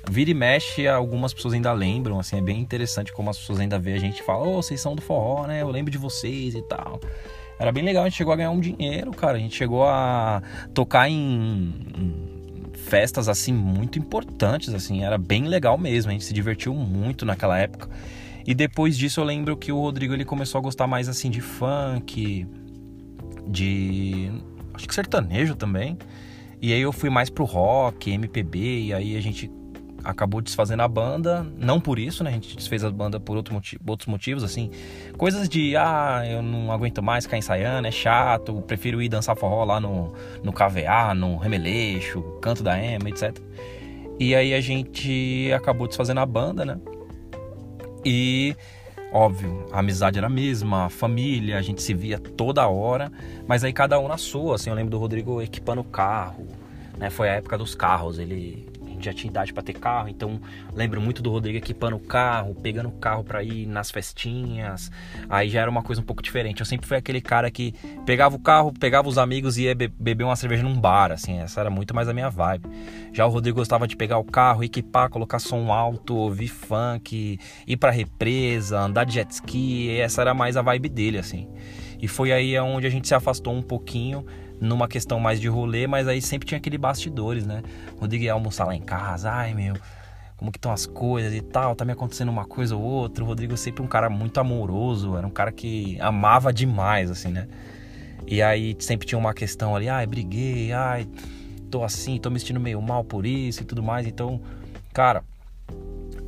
Vira 0.09 0.31
e 0.31 0.35
mexe, 0.35 0.89
algumas 0.89 1.35
pessoas 1.35 1.53
ainda 1.53 1.71
lembram, 1.73 2.19
assim, 2.19 2.39
é 2.39 2.41
bem 2.41 2.59
interessante 2.59 3.13
como 3.13 3.29
as 3.29 3.37
pessoas 3.37 3.61
ainda 3.61 3.79
vê 3.79 3.93
a 3.93 3.99
gente 3.99 4.21
e 4.21 4.23
falam, 4.23 4.55
oh, 4.55 4.63
vocês 4.63 4.81
são 4.81 4.95
do 4.95 5.03
forró, 5.03 5.47
né? 5.47 5.61
Eu 5.61 5.69
lembro 5.69 5.91
de 5.91 5.99
vocês 5.99 6.55
e 6.55 6.63
tal. 6.63 6.99
Era 7.59 7.73
bem 7.73 7.85
legal, 7.85 8.05
a 8.05 8.09
gente 8.09 8.17
chegou 8.17 8.33
a 8.33 8.37
ganhar 8.37 8.51
um 8.51 8.61
dinheiro, 8.61 9.11
cara. 9.11 9.37
A 9.37 9.41
gente 9.41 9.55
chegou 9.55 9.85
a 9.85 10.43
tocar 10.73 11.11
em 11.11 12.38
festas, 12.89 13.29
assim, 13.29 13.53
muito 13.53 13.99
importantes, 13.99 14.73
assim. 14.75 15.05
Era 15.05 15.19
bem 15.19 15.47
legal 15.47 15.77
mesmo, 15.79 16.11
a 16.11 16.13
gente 16.13 16.25
se 16.25 16.33
divertiu 16.33 16.75
muito 16.75 17.25
naquela 17.27 17.59
época. 17.59 17.89
E 18.47 18.55
depois 18.55 18.97
disso 18.97 19.21
eu 19.21 19.25
lembro 19.25 19.57
que 19.57 19.71
o 19.71 19.81
Rodrigo 19.81 20.15
ele 20.15 20.25
começou 20.25 20.59
a 20.59 20.63
gostar 20.63 20.87
mais, 20.87 21.09
assim, 21.09 21.31
de 21.31 21.41
funk, 21.41 22.47
de... 23.47 24.31
acho 24.73 24.89
que 24.89 24.95
sertanejo 24.95 25.55
também. 25.55 25.99
E 26.61 26.73
aí 26.73 26.81
eu 26.81 26.93
fui 26.93 27.11
mais 27.11 27.31
pro 27.31 27.45
rock, 27.45 28.11
MPB, 28.11 28.87
e 28.87 28.95
aí 28.95 29.17
a 29.17 29.21
gente 29.21 29.51
acabou 30.09 30.41
desfazendo 30.41 30.83
a 30.83 30.89
banda, 30.89 31.47
não 31.59 31.79
por 31.79 31.99
isso, 31.99 32.25
né? 32.25 32.31
A 32.31 32.33
gente 32.33 32.57
desfez 32.57 32.83
a 32.83 32.91
banda 32.91 33.21
por 33.21 33.37
outro 33.37 33.53
motivo, 33.53 33.83
outros 33.87 34.07
motivos, 34.09 34.43
assim. 34.43 34.71
Coisas 35.19 35.47
de, 35.51 35.77
ah, 35.77 36.23
eu 36.27 36.41
não 36.41 36.73
aguento 36.73 37.03
mais 37.03 37.27
ficar 37.27 37.37
ensaiando, 37.37 37.87
é 37.87 37.91
chato, 37.91 38.63
prefiro 38.63 39.03
ir 39.03 39.11
dançar 39.11 39.37
forró 39.37 39.65
lá 39.65 39.79
no, 39.79 40.15
no 40.43 40.51
KVA, 40.51 41.13
no 41.15 41.37
Remeleixo, 41.37 42.23
Canto 42.41 42.63
da 42.63 42.83
Ema, 42.83 43.11
etc. 43.11 43.39
E 44.19 44.35
aí 44.35 44.55
a 44.55 44.63
gente 44.63 45.53
acabou 45.53 45.87
desfazendo 45.87 46.21
a 46.21 46.27
banda, 46.27 46.65
né? 46.65 46.81
E, 48.03 48.57
óbvio, 49.13 49.67
a 49.71 49.81
amizade 49.81 50.17
era 50.17 50.27
a 50.27 50.31
mesma, 50.31 50.87
a 50.87 50.89
família, 50.89 51.59
a 51.59 51.63
gente 51.63 51.83
se 51.83 51.93
via 51.93 52.19
toda 52.19 52.67
hora, 52.67 53.13
mas 53.47 53.63
aí 53.63 53.75
cada 53.75 54.01
um 54.01 54.09
na 54.09 54.17
sua, 54.17 54.55
assim. 54.55 54.71
Eu 54.71 54.77
lembro 54.77 54.91
do 54.91 54.99
Rodrigo 54.99 55.43
equipando 55.43 55.83
o 55.83 55.85
carro, 55.85 56.47
né? 56.97 57.11
Foi 57.11 57.29
a 57.29 57.35
época 57.35 57.59
dos 57.59 57.75
carros, 57.75 58.19
ele 58.19 58.67
já 59.01 59.13
tinha 59.13 59.31
idade 59.31 59.53
para 59.53 59.63
ter 59.63 59.75
carro, 59.75 60.09
então 60.09 60.41
lembro 60.75 61.01
muito 61.01 61.23
do 61.23 61.31
Rodrigo 61.31 61.59
equipando 61.59 61.97
o 61.97 62.01
carro, 62.01 62.55
pegando 62.55 62.89
o 62.89 62.93
carro 62.93 63.25
para 63.25 63.43
ir 63.43 63.67
nas 63.67 63.91
festinhas. 63.91 64.91
Aí 65.29 65.49
já 65.49 65.61
era 65.61 65.71
uma 65.71 65.83
coisa 65.83 66.01
um 66.01 66.05
pouco 66.05 66.23
diferente. 66.23 66.61
Eu 66.61 66.67
sempre 66.67 66.87
fui 66.87 66.97
aquele 66.97 67.21
cara 67.21 67.51
que 67.51 67.75
pegava 68.05 68.37
o 68.37 68.39
carro, 68.39 68.73
pegava 68.73 69.09
os 69.09 69.19
amigos 69.19 69.59
e 69.59 69.65
ia 69.65 69.75
beber 69.75 70.25
uma 70.25 70.37
cerveja 70.37 70.63
num 70.63 70.79
bar, 70.79 71.13
assim, 71.13 71.39
essa 71.39 71.61
era 71.61 71.71
muito 71.71 71.95
mais 71.95 72.09
a 72.09 72.15
minha 72.15 72.31
vibe. 72.31 72.69
Já 73.13 73.27
o 73.27 73.31
Rodrigo 73.31 73.59
gostava 73.59 73.87
de 73.87 73.97
pegar 73.97 74.19
o 74.19 74.25
carro, 74.25 74.63
equipar, 74.65 75.09
colocar 75.11 75.39
som 75.39 75.73
alto, 75.73 76.15
ouvir 76.15 76.49
funk, 76.49 77.39
ir 77.67 77.77
para 77.77 77.91
represa, 77.91 78.81
andar 78.81 79.05
de 79.05 79.15
jet 79.15 79.31
ski, 79.31 79.99
essa 79.99 80.21
era 80.21 80.35
mais 80.35 80.57
a 80.57 80.63
vibe 80.63 80.89
dele, 80.89 81.19
assim. 81.19 81.49
E 82.01 82.07
foi 82.07 82.33
aí 82.33 82.59
onde 82.61 82.87
a 82.87 82.91
gente 82.91 83.09
se 83.09 83.15
afastou 83.15 83.53
um 83.53 83.63
pouquinho 83.63 84.25
numa 84.61 84.89
questão 84.89 85.21
mais 85.21 85.41
de 85.41 85.49
rolê, 85.49 85.87
mas 85.87 86.09
aí 86.09 86.21
sempre 86.21 86.47
tinha 86.47 86.59
aquele 86.59 86.79
bastidores, 86.79 87.47
né? 87.47 87.63
Rodrigo 87.99 88.25
ia 88.25 88.33
almoçar 88.33 88.67
lá 88.67 88.75
em 88.75 88.81
casa, 88.81 89.31
ai 89.31 89.55
meu, 89.55 89.75
como 90.37 90.53
que 90.53 90.59
estão 90.59 90.73
as 90.73 90.87
coisas 90.87 91.35
e 91.35 91.41
tal, 91.41 91.75
tá 91.75 91.85
me 91.85 91.93
acontecendo 91.93 92.29
uma 92.29 92.45
coisa 92.45 92.77
ou 92.77 92.83
outra. 92.83 93.25
O 93.25 93.27
Rodrigo 93.27 93.57
sempre 93.57 93.83
um 93.83 93.87
cara 93.87 94.09
muito 94.09 94.39
amoroso, 94.39 95.17
era 95.17 95.27
um 95.27 95.31
cara 95.31 95.53
que 95.53 96.01
amava 96.01 96.53
demais, 96.53 97.11
assim, 97.11 97.29
né? 97.29 97.49
E 98.27 98.43
aí 98.43 98.77
sempre 98.79 99.07
tinha 99.07 99.19
uma 99.19 99.35
questão 99.35 99.75
ali, 99.75 99.89
ai, 99.89 100.07
briguei, 100.07 100.73
ai, 100.73 101.09
tô 101.71 101.83
assim, 101.83 102.19
tô 102.19 102.31
me 102.31 102.39
sentindo 102.39 102.61
meio 102.61 102.81
mal 102.81 103.03
por 103.03 103.27
isso 103.27 103.63
e 103.63 103.65
tudo 103.65 103.83
mais. 103.83 104.07
Então, 104.07 104.41
cara, 104.93 105.25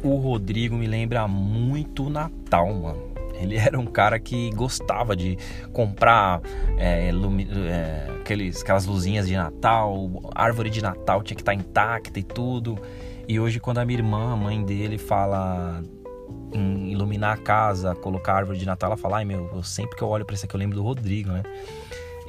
o 0.03 0.17
Rodrigo 0.17 0.77
me 0.77 0.87
lembra 0.87 1.29
muito 1.29 2.09
Natal, 2.09 2.73
mano. 2.73 3.10
Ele 3.41 3.57
era 3.57 3.79
um 3.79 3.87
cara 3.87 4.19
que 4.19 4.51
gostava 4.51 5.17
de 5.17 5.37
comprar 5.73 6.41
é, 6.77 7.09
é, 7.09 8.07
aqueles, 8.21 8.63
aquelas 8.63 8.87
luzinhas 8.87 9.27
de 9.27 9.35
Natal, 9.35 10.11
árvore 10.35 10.71
de 10.71 10.83
Natal 10.83 11.23
tinha 11.23 11.35
que 11.35 11.43
estar 11.43 11.53
tá 11.53 11.59
intacta 11.59 12.19
e 12.19 12.23
tudo. 12.23 12.79
E 13.27 13.41
hoje, 13.41 13.59
quando 13.61 13.79
a 13.79 13.85
minha 13.85 13.99
irmã, 13.99 14.33
a 14.33 14.37
mãe 14.37 14.63
dele, 14.63 14.99
fala 14.99 15.83
em 16.53 16.91
iluminar 16.91 17.35
a 17.35 17.37
casa, 17.37 17.95
colocar 17.95 18.35
árvore 18.35 18.59
de 18.59 18.67
Natal, 18.67 18.89
ela 18.89 18.97
fala: 18.97 19.19
ai 19.19 19.25
meu, 19.25 19.51
eu, 19.55 19.63
sempre 19.63 19.97
que 19.97 20.03
eu 20.03 20.09
olho 20.09 20.25
para 20.25 20.35
isso 20.35 20.45
aqui 20.45 20.55
eu 20.55 20.59
lembro 20.59 20.77
do 20.77 20.83
Rodrigo, 20.83 21.31
né? 21.31 21.43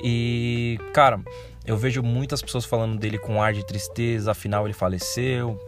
E, 0.04 0.80
cara, 0.94 1.20
eu 1.66 1.78
vejo 1.78 2.02
muitas 2.02 2.42
pessoas 2.42 2.66
falando 2.66 2.98
dele 2.98 3.18
com 3.18 3.42
ar 3.42 3.54
de 3.54 3.66
tristeza, 3.66 4.32
afinal 4.32 4.66
ele 4.66 4.74
faleceu. 4.74 5.60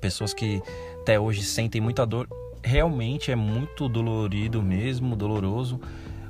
Pessoas 0.00 0.34
que 0.34 0.62
até 1.00 1.18
hoje 1.18 1.42
sentem 1.42 1.80
muita 1.80 2.04
dor 2.04 2.28
realmente 2.66 3.30
é 3.30 3.36
muito 3.36 3.88
dolorido 3.88 4.60
mesmo, 4.60 5.14
doloroso, 5.14 5.80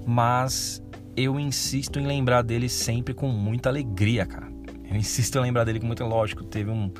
mas 0.06 0.82
eu 1.16 1.40
insisto 1.40 1.98
em 1.98 2.06
lembrar 2.06 2.42
dele 2.42 2.68
sempre 2.68 3.14
com 3.14 3.28
muita 3.28 3.70
alegria, 3.70 4.26
cara. 4.26 4.46
Eu 4.84 4.96
insisto 4.96 5.38
em 5.38 5.40
lembrar 5.40 5.64
dele 5.64 5.80
com 5.80 5.86
muita 5.86 6.04
lógico, 6.04 6.44
teve 6.44 6.70
um 6.70 6.92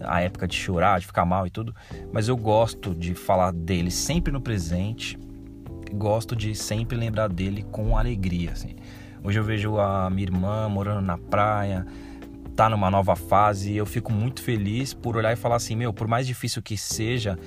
a 0.00 0.22
época 0.22 0.48
de 0.48 0.56
chorar, 0.56 0.98
de 0.98 1.06
ficar 1.06 1.24
mal 1.24 1.46
e 1.46 1.50
tudo, 1.50 1.74
mas 2.12 2.26
eu 2.26 2.36
gosto 2.36 2.92
de 2.94 3.14
falar 3.14 3.52
dele 3.52 3.90
sempre 3.90 4.32
no 4.32 4.40
presente. 4.40 5.16
Gosto 5.92 6.34
de 6.34 6.54
sempre 6.54 6.96
lembrar 6.96 7.28
dele 7.28 7.62
com 7.70 7.96
alegria, 7.96 8.52
assim. 8.52 8.74
Hoje 9.22 9.38
eu 9.38 9.44
vejo 9.44 9.78
a 9.78 10.08
minha 10.10 10.22
irmã 10.22 10.68
morando 10.68 11.02
na 11.02 11.18
praia, 11.18 11.86
tá 12.56 12.68
numa 12.68 12.90
nova 12.90 13.14
fase, 13.14 13.76
eu 13.76 13.86
fico 13.86 14.12
muito 14.12 14.42
feliz 14.42 14.94
por 14.94 15.16
olhar 15.16 15.32
e 15.32 15.36
falar 15.36 15.56
assim, 15.56 15.76
meu, 15.76 15.92
por 15.92 16.08
mais 16.08 16.26
difícil 16.26 16.62
que 16.62 16.76
seja, 16.76 17.38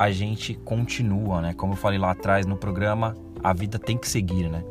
a 0.00 0.10
gente 0.10 0.54
continua, 0.54 1.42
né? 1.42 1.52
Como 1.52 1.74
eu 1.74 1.76
falei 1.76 1.98
lá 1.98 2.12
atrás 2.12 2.46
no 2.46 2.56
programa, 2.56 3.14
a 3.44 3.52
vida 3.52 3.78
tem 3.78 3.98
que 3.98 4.08
seguir, 4.08 4.48
né? 4.48 4.64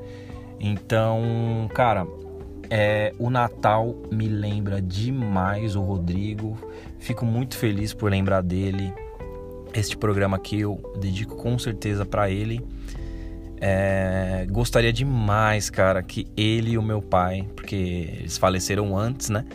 Então, 0.59 1.69
cara, 1.71 2.07
é, 2.67 3.13
o 3.19 3.29
Natal 3.29 3.95
me 4.11 4.27
lembra 4.27 4.81
demais 4.81 5.75
o 5.75 5.81
Rodrigo. 5.81 6.57
Fico 6.97 7.27
muito 7.27 7.55
feliz 7.55 7.93
por 7.93 8.09
lembrar 8.09 8.41
dele. 8.41 8.91
Este 9.71 9.95
programa 9.95 10.35
aqui 10.35 10.61
eu 10.61 10.81
dedico 10.99 11.35
com 11.35 11.59
certeza 11.59 12.03
para 12.03 12.31
ele. 12.31 12.65
É, 13.61 14.47
gostaria 14.49 14.91
demais, 14.91 15.69
cara, 15.69 16.01
que 16.01 16.25
ele 16.35 16.71
e 16.71 16.77
o 16.79 16.81
meu 16.81 17.03
pai, 17.03 17.47
porque 17.55 17.75
eles 18.17 18.35
faleceram 18.35 18.97
antes, 18.97 19.29
né? 19.29 19.45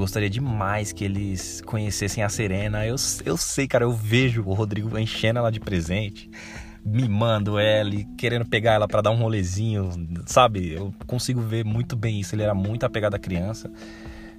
Gostaria 0.00 0.30
demais 0.30 0.92
que 0.92 1.04
eles 1.04 1.60
conhecessem 1.60 2.24
a 2.24 2.28
Serena. 2.30 2.86
Eu, 2.86 2.96
eu 3.26 3.36
sei, 3.36 3.68
cara, 3.68 3.84
eu 3.84 3.92
vejo 3.92 4.42
o 4.46 4.54
Rodrigo 4.54 4.98
enchendo 4.98 5.40
ela 5.40 5.52
de 5.52 5.60
presente, 5.60 6.30
mimando 6.82 7.58
ela 7.58 7.94
e 7.94 8.06
querendo 8.16 8.46
pegar 8.46 8.72
ela 8.72 8.88
para 8.88 9.02
dar 9.02 9.10
um 9.10 9.16
rolezinho, 9.16 9.90
sabe? 10.24 10.72
Eu 10.72 10.94
consigo 11.06 11.42
ver 11.42 11.66
muito 11.66 11.96
bem 11.96 12.18
isso. 12.18 12.34
Ele 12.34 12.42
era 12.42 12.54
muito 12.54 12.86
apegado 12.86 13.14
à 13.14 13.18
criança. 13.18 13.70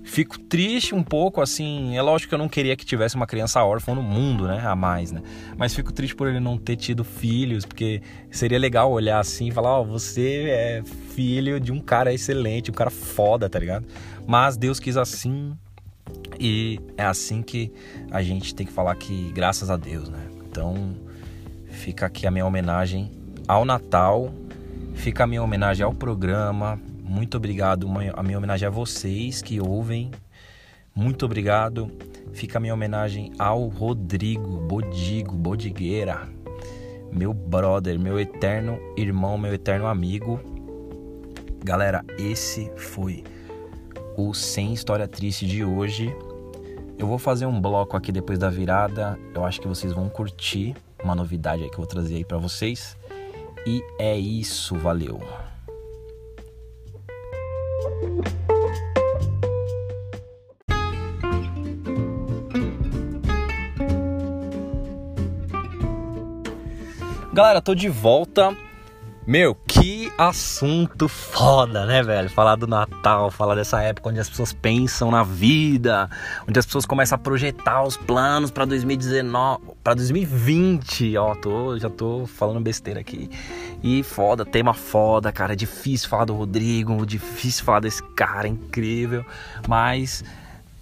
Fico 0.04 0.40
triste 0.40 0.96
um 0.96 1.04
pouco, 1.04 1.42
assim. 1.42 1.96
É 1.96 2.02
lógico 2.02 2.30
que 2.30 2.36
eu 2.36 2.40
não 2.40 2.50
queria 2.50 2.76
que 2.76 2.86
tivesse 2.86 3.16
uma 3.16 3.28
criança 3.28 3.64
órfã 3.64 3.94
no 3.94 4.02
mundo, 4.02 4.48
né? 4.48 4.60
A 4.66 4.76
mais, 4.76 5.12
né? 5.12 5.22
Mas 5.58 5.74
fico 5.74 5.92
triste 5.94 6.16
por 6.16 6.28
ele 6.28 6.40
não 6.40 6.58
ter 6.58 6.76
tido 6.76 7.04
filhos, 7.04 7.66
porque 7.66 8.02
seria 8.30 8.58
legal 8.58 8.92
olhar 8.92 9.20
assim 9.20 9.50
e 9.50 9.52
falar: 9.52 9.80
Ó, 9.80 9.82
oh, 9.82 9.86
você 9.86 10.50
é 10.50 10.84
filho 10.84 11.60
de 11.60 11.72
um 11.72 11.80
cara 11.80 12.14
excelente, 12.14 12.72
um 12.72 12.74
cara 12.74 12.90
foda, 12.90 13.50
tá 13.50 13.60
ligado? 13.60 13.86
Mas 14.26 14.58
Deus 14.58 14.80
quis 14.80 14.98
assim. 14.98 15.54
E 16.40 16.80
é 16.98 17.06
assim 17.06 17.42
que 17.42 17.72
a 18.10 18.22
gente 18.24 18.56
tem 18.56 18.66
que 18.66 18.74
falar 18.74 18.96
que, 18.96 19.32
graças 19.32 19.70
a 19.70 19.78
Deus, 19.78 20.10
né? 20.10 20.28
Então, 20.50 20.96
fica 21.68 22.08
aqui 22.08 22.26
a 22.26 22.32
minha 22.32 22.46
homenagem 22.46 23.12
ao 23.48 23.64
Natal, 23.64 24.34
fica 24.96 25.24
a 25.24 25.28
minha 25.28 25.44
homenagem 25.44 25.86
ao 25.86 25.94
programa, 25.94 26.80
muito 27.12 27.36
obrigado. 27.36 27.88
A 28.15 28.24
minha 28.24 28.38
homenagem 28.38 28.65
a 28.65 28.71
vocês 28.71 29.41
que 29.41 29.60
ouvem. 29.60 30.12
Muito 30.95 31.26
obrigado. 31.26 31.91
Fica 32.32 32.58
a 32.58 32.62
minha 32.62 32.74
homenagem 32.74 33.34
ao 33.38 33.67
Rodrigo 33.67 34.58
Bodigo, 34.60 35.36
Bodigueira. 35.36 36.30
Meu 37.12 37.34
brother, 37.34 38.00
meu 38.00 38.17
eterno 38.17 38.80
irmão, 38.95 39.38
meu 39.38 39.54
eterno 39.54 39.88
amigo. 39.88 40.39
Galera, 41.63 42.04
esse 42.17 42.71
foi 42.78 43.26
o 44.15 44.34
Sem 44.34 44.71
História 44.71 45.06
Triste 45.06 45.45
de 45.45 45.65
hoje. 45.65 46.15
Eu 46.97 47.08
vou 47.08 47.17
fazer 47.17 47.45
um 47.45 47.60
bloco 47.60 47.97
aqui 47.97 48.13
depois 48.13 48.39
da 48.39 48.50
virada. 48.50 49.19
Eu 49.36 49.43
acho 49.43 49.60
que 49.60 49.67
vocês 49.67 49.91
vão 49.91 50.08
curtir 50.08 50.74
uma 51.04 51.13
novidade 51.13 51.62
aí 51.62 51.69
que 51.69 51.76
eu 51.76 51.80
vou 51.80 51.88
trazer 51.88 52.15
aí 52.15 52.24
para 52.24 52.38
vocês. 52.38 52.97
E 53.67 53.84
é 54.00 54.17
isso, 54.17 54.78
valeu. 54.78 55.19
Galera, 67.42 67.60
tô 67.60 67.74
de 67.74 67.90
volta. 67.90 68.56
Meu, 69.26 69.56
que 69.56 70.14
assunto 70.16 71.08
foda, 71.08 71.88
né, 71.88 72.04
velho? 72.04 72.30
Falar 72.30 72.56
do 72.56 72.68
Natal, 72.68 73.32
falar 73.32 73.56
dessa 73.56 73.82
época 73.82 74.10
onde 74.10 74.20
as 74.20 74.30
pessoas 74.30 74.54
pensam 74.54 75.10
na 75.10 75.24
vida, 75.24 76.08
onde 76.48 76.60
as 76.60 76.68
pessoas 76.68 76.86
começam 76.86 77.16
a 77.16 77.20
projetar 77.20 77.82
os 77.82 77.98
planos 77.98 78.52
para 78.52 78.64
2019, 78.66 79.60
para 79.84 79.96
2020. 79.96 81.18
Ó, 81.18 81.34
tô, 81.34 81.80
já 81.80 81.90
tô 81.90 82.28
falando 82.28 82.62
besteira 82.62 83.00
aqui. 83.00 83.28
E 83.82 84.04
foda, 84.04 84.46
tema 84.46 84.76
foda, 84.76 85.32
cara. 85.32 85.54
É 85.54 85.56
difícil 85.56 86.10
falar 86.10 86.26
do 86.26 86.36
Rodrigo, 86.36 87.04
difícil 87.08 87.66
falar 87.66 87.80
desse 87.80 88.04
cara 88.10 88.48
incrível, 88.48 89.26
mas 89.68 90.24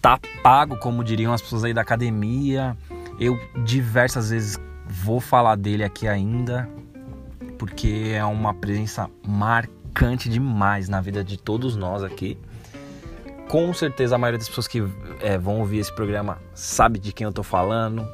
tá 0.01 0.19
pago, 0.43 0.75
como 0.75 1.05
diriam 1.05 1.31
as 1.31 1.41
pessoas 1.41 1.63
aí 1.63 1.73
da 1.73 1.79
academia. 1.79 2.75
Eu 3.17 3.39
diversas 3.63 4.29
vezes 4.29 4.59
vou 4.89 5.19
falar 5.19 5.55
dele 5.55 5.83
aqui 5.83 6.07
ainda, 6.07 6.67
porque 7.57 8.11
é 8.13 8.25
uma 8.25 8.53
presença 8.53 9.07
marcante 9.25 10.27
demais 10.27 10.89
na 10.89 10.99
vida 10.99 11.23
de 11.23 11.37
todos 11.37 11.75
nós 11.75 12.03
aqui. 12.03 12.37
Com 13.47 13.73
certeza 13.73 14.15
a 14.15 14.17
maioria 14.17 14.39
das 14.39 14.47
pessoas 14.47 14.67
que 14.67 14.83
é, 15.21 15.37
vão 15.37 15.59
ouvir 15.59 15.79
esse 15.79 15.93
programa 15.93 16.39
sabe 16.53 16.99
de 16.99 17.13
quem 17.13 17.25
eu 17.25 17.31
tô 17.31 17.43
falando. 17.43 18.07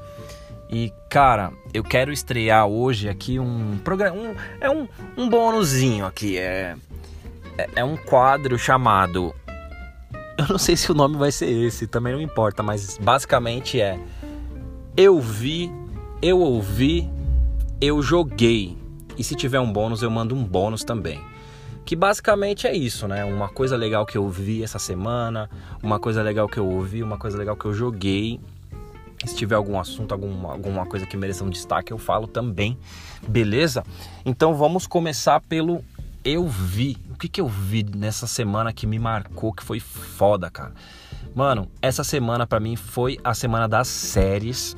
E 0.70 0.92
cara, 1.10 1.52
eu 1.74 1.84
quero 1.84 2.12
estrear 2.12 2.68
hoje 2.68 3.08
aqui 3.08 3.40
um 3.40 3.78
programa. 3.84 4.18
Um, 4.18 4.36
é 4.60 4.70
um, 4.70 4.88
um 5.18 5.30
bônusinho 5.30 6.06
aqui. 6.06 6.38
É, 6.38 6.76
é, 7.58 7.70
é 7.78 7.84
um 7.84 7.96
quadro 7.96 8.58
chamado. 8.58 9.34
Eu 10.38 10.48
não 10.50 10.58
sei 10.58 10.76
se 10.76 10.92
o 10.92 10.96
nome 10.96 11.16
vai 11.18 11.32
ser 11.32 11.50
esse, 11.50 11.88
também 11.88 12.14
não 12.14 12.22
importa, 12.22 12.62
mas 12.62 12.98
basicamente 12.98 13.80
é. 13.80 13.98
Eu 14.98 15.20
vi, 15.20 15.72
eu 16.22 16.40
ouvi, 16.40 17.10
eu 17.80 18.02
joguei. 18.02 18.78
E 19.18 19.24
se 19.24 19.36
tiver 19.36 19.60
um 19.60 19.72
bônus, 19.72 20.02
eu 20.02 20.10
mando 20.10 20.36
um 20.36 20.44
bônus 20.44 20.84
também. 20.84 21.20
Que 21.86 21.96
basicamente 21.96 22.68
é 22.68 22.76
isso, 22.76 23.08
né? 23.08 23.24
Uma 23.24 23.48
coisa 23.48 23.78
legal 23.78 24.06
que 24.06 24.18
eu 24.18 24.28
vi 24.30 24.64
essa 24.64 24.80
semana, 24.80 25.50
uma 25.84 26.00
coisa 26.00 26.22
legal 26.24 26.48
que 26.48 26.58
eu 26.58 26.68
ouvi, 26.68 27.04
uma 27.04 27.18
coisa 27.18 27.38
legal 27.38 27.56
que 27.56 27.66
eu 27.66 27.74
joguei 27.74 28.40
se 29.28 29.36
tiver 29.36 29.56
algum 29.56 29.80
assunto, 29.80 30.12
alguma, 30.12 30.52
alguma 30.52 30.86
coisa 30.86 31.06
que 31.06 31.18
mereça 31.18 31.44
um 31.44 31.50
destaque, 31.50 31.92
eu 31.92 31.98
falo 31.98 32.28
também, 32.28 32.78
beleza? 33.28 33.84
Então 34.26 34.54
vamos 34.54 34.86
começar 34.88 35.42
pelo 35.42 35.84
eu 36.24 36.48
vi. 36.48 36.98
O 37.12 37.18
que, 37.18 37.30
que 37.30 37.40
eu 37.40 37.48
vi 37.48 37.84
nessa 37.84 38.28
semana 38.28 38.74
que 38.74 38.88
me 38.88 39.00
marcou, 39.00 39.54
que 39.54 39.64
foi 39.64 39.80
foda, 39.80 40.50
cara? 40.50 40.74
Mano, 41.34 41.70
essa 41.82 42.04
semana 42.04 42.48
para 42.48 42.60
mim 42.60 42.76
foi 42.76 43.20
a 43.24 43.34
semana 43.34 43.68
das 43.68 43.88
séries. 43.88 44.76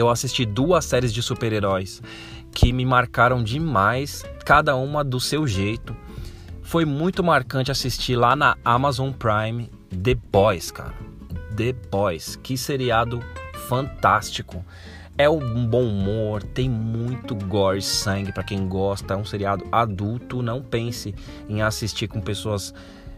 Eu 0.00 0.08
assisti 0.08 0.46
duas 0.46 0.86
séries 0.86 1.12
de 1.12 1.22
super-heróis 1.22 2.02
que 2.52 2.72
me 2.72 2.86
marcaram 2.86 3.44
demais, 3.44 4.24
cada 4.46 4.74
uma 4.74 5.04
do 5.04 5.20
seu 5.20 5.46
jeito. 5.46 5.94
Foi 6.62 6.86
muito 6.86 7.22
marcante 7.22 7.70
assistir 7.70 8.16
lá 8.16 8.34
na 8.34 8.56
Amazon 8.64 9.12
Prime 9.12 9.68
The 9.90 10.14
Boys, 10.32 10.70
cara. 10.70 10.94
The 11.54 11.74
Boys, 11.90 12.34
que 12.36 12.56
seriado 12.56 13.22
fantástico. 13.68 14.64
É 15.18 15.28
um 15.28 15.66
bom 15.66 15.84
humor, 15.84 16.42
tem 16.42 16.66
muito 16.66 17.34
gore 17.34 17.82
sangue 17.82 18.32
para 18.32 18.42
quem 18.42 18.66
gosta. 18.66 19.12
É 19.12 19.16
um 19.18 19.24
seriado 19.26 19.66
adulto. 19.70 20.40
Não 20.40 20.62
pense 20.62 21.14
em 21.46 21.60
assistir 21.60 22.08
com 22.08 22.22
pessoas, 22.22 22.72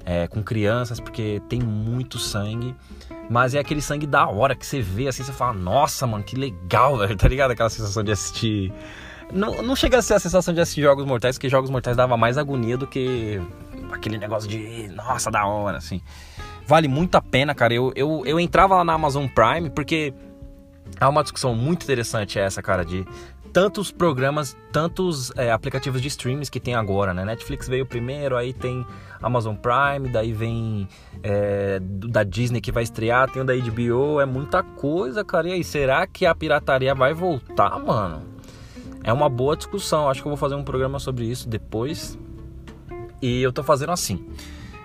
é, 0.04 0.26
com 0.26 0.42
crianças, 0.42 1.00
porque 1.00 1.40
tem 1.48 1.60
muito 1.60 2.18
sangue. 2.18 2.74
Mas 3.30 3.54
é 3.54 3.58
aquele 3.58 3.80
sangue 3.80 4.06
da 4.06 4.26
hora 4.28 4.54
que 4.54 4.66
você 4.66 4.80
vê 4.80 5.08
assim, 5.08 5.22
você 5.22 5.32
fala, 5.32 5.52
nossa, 5.52 6.06
mano, 6.06 6.22
que 6.24 6.36
legal, 6.36 6.98
velho. 6.98 7.16
Tá 7.22 7.28
ligado? 7.28 7.52
Aquela 7.52 7.70
sensação 7.70 8.02
de 8.02 8.12
assistir. 8.12 8.72
Não, 9.32 9.62
não 9.62 9.74
chega 9.74 9.98
a 9.98 10.02
ser 10.02 10.14
a 10.14 10.18
sensação 10.18 10.52
de 10.52 10.60
assistir 10.60 10.82
Jogos 10.82 11.06
Mortais, 11.06 11.36
porque 11.36 11.48
Jogos 11.48 11.70
Mortais 11.70 11.96
dava 11.96 12.16
mais 12.16 12.36
agonia 12.36 12.76
do 12.76 12.86
que 12.86 13.40
aquele 13.90 14.18
negócio 14.18 14.48
de, 14.48 14.88
nossa, 14.88 15.30
da 15.30 15.46
hora, 15.46 15.78
assim. 15.78 16.00
Vale 16.66 16.88
muito 16.88 17.14
a 17.16 17.22
pena, 17.22 17.54
cara. 17.54 17.72
Eu, 17.72 17.92
eu, 17.96 18.22
eu 18.26 18.38
entrava 18.38 18.76
lá 18.76 18.84
na 18.84 18.92
Amazon 18.92 19.26
Prime 19.26 19.70
porque 19.70 20.12
Há 21.00 21.08
uma 21.08 21.22
discussão 21.22 21.54
muito 21.54 21.82
interessante 21.84 22.38
essa, 22.38 22.62
cara, 22.62 22.84
de 22.84 23.04
tantos 23.52 23.92
programas, 23.92 24.56
tantos 24.72 25.30
é, 25.36 25.52
aplicativos 25.52 26.00
de 26.00 26.08
streams 26.08 26.50
que 26.50 26.58
tem 26.58 26.74
agora, 26.74 27.12
né? 27.12 27.24
Netflix 27.24 27.68
veio 27.68 27.84
primeiro, 27.84 28.36
aí 28.36 28.52
tem 28.52 28.84
Amazon 29.22 29.54
Prime, 29.54 30.08
daí 30.08 30.32
vem 30.32 30.88
é, 31.22 31.78
da 31.80 32.24
Disney 32.24 32.60
que 32.60 32.72
vai 32.72 32.82
estrear, 32.82 33.30
tem 33.30 33.42
o 33.42 33.44
da 33.44 33.54
HBO, 33.54 34.20
é 34.20 34.26
muita 34.26 34.62
coisa, 34.62 35.22
cara. 35.24 35.48
E 35.48 35.52
aí, 35.52 35.64
será 35.64 36.06
que 36.06 36.24
a 36.24 36.34
pirataria 36.34 36.94
vai 36.94 37.12
voltar, 37.12 37.78
mano? 37.78 38.22
É 39.04 39.12
uma 39.12 39.28
boa 39.28 39.56
discussão, 39.56 40.08
acho 40.08 40.22
que 40.22 40.28
eu 40.28 40.30
vou 40.30 40.36
fazer 40.36 40.54
um 40.54 40.64
programa 40.64 40.98
sobre 40.98 41.24
isso 41.26 41.48
depois. 41.48 42.18
E 43.20 43.42
eu 43.42 43.52
tô 43.52 43.62
fazendo 43.62 43.92
assim. 43.92 44.26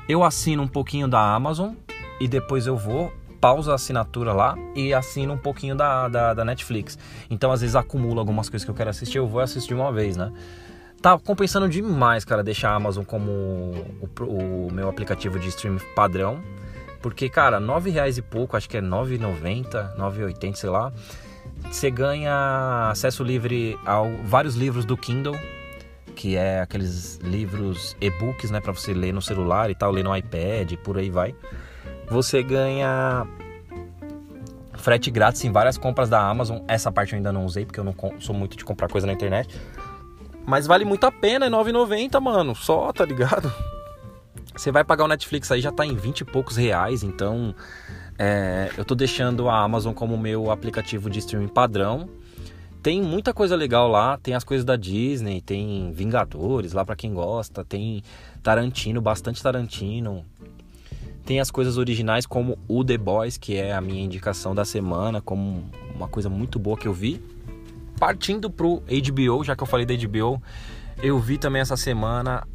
Eu 0.10 0.24
assino 0.24 0.64
um 0.64 0.68
pouquinho 0.68 1.08
da 1.08 1.34
Amazon 1.34 1.74
e 2.20 2.28
depois 2.28 2.68
eu 2.68 2.76
vou 2.76 3.12
pausa 3.40 3.72
a 3.72 3.76
assinatura 3.76 4.34
lá 4.34 4.56
e 4.76 4.94
assino 4.94 5.34
um 5.34 5.38
pouquinho 5.38 5.76
da, 5.76 6.08
da, 6.08 6.34
da 6.34 6.46
Netflix. 6.46 6.98
Então, 7.30 7.52
às 7.52 7.62
vezes, 7.62 7.76
acumulo 7.76 8.20
algumas 8.20 8.50
coisas 8.50 8.66
que 8.66 8.72
eu 8.72 8.76
quero 8.76 8.90
assistir, 8.90 9.18
eu 9.18 9.28
vou 9.28 9.42
assistir 9.42 9.74
uma 9.74 9.92
vez, 9.92 10.18
né? 10.18 10.32
Tá 11.02 11.18
compensando 11.18 11.70
demais, 11.70 12.26
cara, 12.26 12.44
deixar 12.44 12.72
a 12.72 12.76
Amazon 12.76 13.04
como 13.04 13.32
o, 13.32 14.24
o 14.24 14.72
meu 14.72 14.90
aplicativo 14.90 15.40
de 15.40 15.50
streaming 15.50 15.80
padrão. 15.96 16.42
Porque, 17.02 17.30
cara, 17.30 17.60
nove 17.60 17.92
reais 17.92 18.18
e 18.18 18.22
pouco, 18.22 18.58
acho 18.58 18.68
que 18.68 18.78
é 18.78 18.82
9,90, 18.82 19.96
9,80, 19.96 20.56
sei 20.56 20.70
lá. 20.70 20.92
Você 21.72 21.92
ganha 21.92 22.90
acesso 22.92 23.24
livre 23.24 23.78
a 23.86 24.02
vários 24.26 24.56
livros 24.56 24.86
do 24.86 24.98
Kindle, 24.98 25.38
que 26.16 26.36
é 26.36 26.62
aqueles 26.62 27.18
livros 27.18 27.96
e-books, 28.02 28.50
né, 28.50 28.60
para 28.60 28.74
você 28.74 28.94
ler 28.94 29.14
no 29.14 29.22
celular 29.22 29.70
e 29.70 29.76
tal, 29.76 29.92
ler 29.92 30.04
no 30.04 30.16
iPad, 30.16 30.74
por 30.84 30.98
aí 30.98 31.12
vai 31.12 31.36
você 32.10 32.42
ganha 32.42 33.28
frete 34.74 35.12
grátis 35.12 35.44
em 35.44 35.52
várias 35.52 35.78
compras 35.78 36.10
da 36.10 36.22
Amazon. 36.22 36.60
Essa 36.68 36.92
parte 36.92 37.14
eu 37.14 37.18
ainda 37.18 37.32
não 37.32 37.46
usei 37.46 37.66
porque 37.66 37.80
eu 37.80 37.84
não 37.84 37.94
sou 38.20 38.34
muito 38.34 38.56
de 38.56 38.64
comprar 38.64 38.88
coisa 38.88 39.06
na 39.06 39.14
internet. 39.14 39.60
Mas 40.46 40.66
vale 40.66 40.86
muito 40.86 41.04
a 41.06 41.12
pena, 41.12 41.48
é 41.48 41.50
9,90, 41.50 42.22
mano. 42.22 42.56
Só, 42.56 42.94
tá 42.94 43.04
ligado? 43.04 43.52
Você 44.56 44.72
vai 44.72 44.84
pagar 44.84 45.04
o 45.04 45.08
Netflix 45.08 45.52
aí 45.52 45.62
já 45.62 45.72
tá 45.72 45.86
em 45.86 45.96
20 45.96 46.22
e 46.22 46.26
poucos 46.26 46.56
reais, 46.56 47.04
então 47.04 47.54
é, 48.18 48.72
eu 48.78 48.84
tô 48.84 48.96
deixando 48.96 49.50
a 49.50 49.62
Amazon 49.62 49.94
como 49.94 50.18
meu 50.18 50.50
aplicativo 50.50 51.10
de 51.10 51.20
streaming 51.20 51.50
padrão. 51.50 52.10
Tem 52.82 53.02
muita 53.02 53.34
coisa 53.34 53.56
legal 53.56 53.88
lá, 53.88 54.18
tem 54.18 54.34
as 54.34 54.44
coisas 54.44 54.66
da 54.66 54.76
Disney, 54.76 55.42
tem 55.42 55.92
Vingadores 55.92 56.74
lá 56.74 56.86
para 56.86 56.96
quem 56.96 57.14
gosta, 57.14 57.64
tem 57.66 58.02
Tarantino, 58.42 59.02
bastante 59.02 59.44
Tarantino. 59.44 60.26
Tem 61.28 61.42
as 61.42 61.52
coisas 61.52 61.78
originais 61.78 62.26
como 62.26 62.58
o 62.70 62.86
The 62.86 62.98
Boys, 62.98 63.38
que 63.38 63.58
é 63.58 63.74
a 63.74 63.82
minha 63.82 64.02
indicação 64.02 64.56
da 64.56 64.64
semana, 64.64 65.20
como 65.20 65.70
uma 65.94 66.08
coisa 66.08 66.30
muito 66.30 66.58
boa 66.58 66.78
que 66.78 66.88
eu 66.88 66.94
vi. 66.94 67.22
Partindo 68.00 68.50
pro 68.50 68.82
HBO, 68.82 69.44
já 69.44 69.54
que 69.54 69.62
eu 69.62 69.68
falei 69.68 69.86
da 69.86 69.94
HBO, 69.94 70.42
eu 71.04 71.20
vi 71.20 71.38
também 71.38 71.62
essa 71.62 71.76
semana 71.76 72.48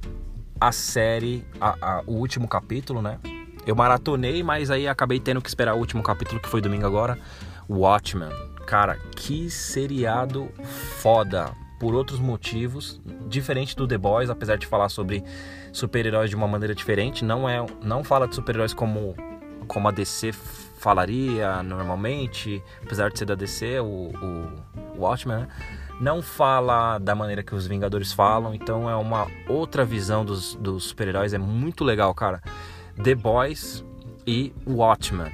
a 0.59 0.73
série, 0.73 1.45
a, 1.61 1.99
a, 1.99 2.03
o 2.07 2.13
último 2.13 2.49
capítulo, 2.49 3.03
né? 3.03 3.19
Eu 3.67 3.77
maratonei, 3.77 4.43
mas 4.43 4.71
aí 4.71 4.89
acabei 4.89 5.21
tendo 5.21 5.43
que 5.43 5.51
esperar 5.51 5.75
o 5.75 5.79
último 5.79 6.03
capítulo 6.03 6.41
que 6.41 6.49
foi 6.49 6.63
domingo 6.63 6.87
agora. 6.87 7.19
Watchmen. 7.69 8.31
Cara, 8.67 8.99
que 9.15 9.51
seriado 9.51 10.49
foda. 11.03 11.53
Por 11.83 11.97
outros 11.97 12.21
motivos, 12.21 13.03
diferente 13.27 13.75
do 13.75 13.89
The 13.89 13.99
Boys, 13.99 14.31
apesar 14.31 14.55
de 14.55 14.69
falar 14.69 14.89
sobre 14.89 15.25
super-heróis 15.73 16.31
de 16.31 16.37
uma 16.37 16.47
maneira 16.47 16.77
diferente, 16.77 17.25
não 17.25 17.49
é, 17.49 17.67
não 17.83 18.05
fala 18.05 18.29
de 18.29 18.37
super-heróis 18.37 18.73
como 18.73 19.17
como 19.67 19.89
a 19.89 19.91
DC 19.91 20.31
falaria 20.31 21.61
normalmente, 21.61 22.63
apesar 22.85 23.11
de 23.11 23.19
ser 23.19 23.25
da 23.25 23.35
DC, 23.35 23.81
o, 23.81 23.85
o, 23.85 24.97
o 24.97 25.01
Watchmen, 25.01 25.39
né? 25.39 25.49
não 26.01 26.23
fala 26.23 26.99
da 26.99 27.17
maneira 27.17 27.43
que 27.43 27.53
os 27.53 27.67
Vingadores 27.67 28.13
falam, 28.13 28.55
então 28.55 28.89
é 28.89 28.95
uma 28.95 29.27
outra 29.49 29.85
visão 29.85 30.25
dos, 30.25 30.55
dos 30.55 30.85
super-heróis, 30.85 31.35
é 31.35 31.39
muito 31.39 31.83
legal, 31.83 32.15
cara. 32.15 32.41
The 33.03 33.17
Boys 33.17 33.85
e 34.25 34.53
Watchmen. 34.65 35.33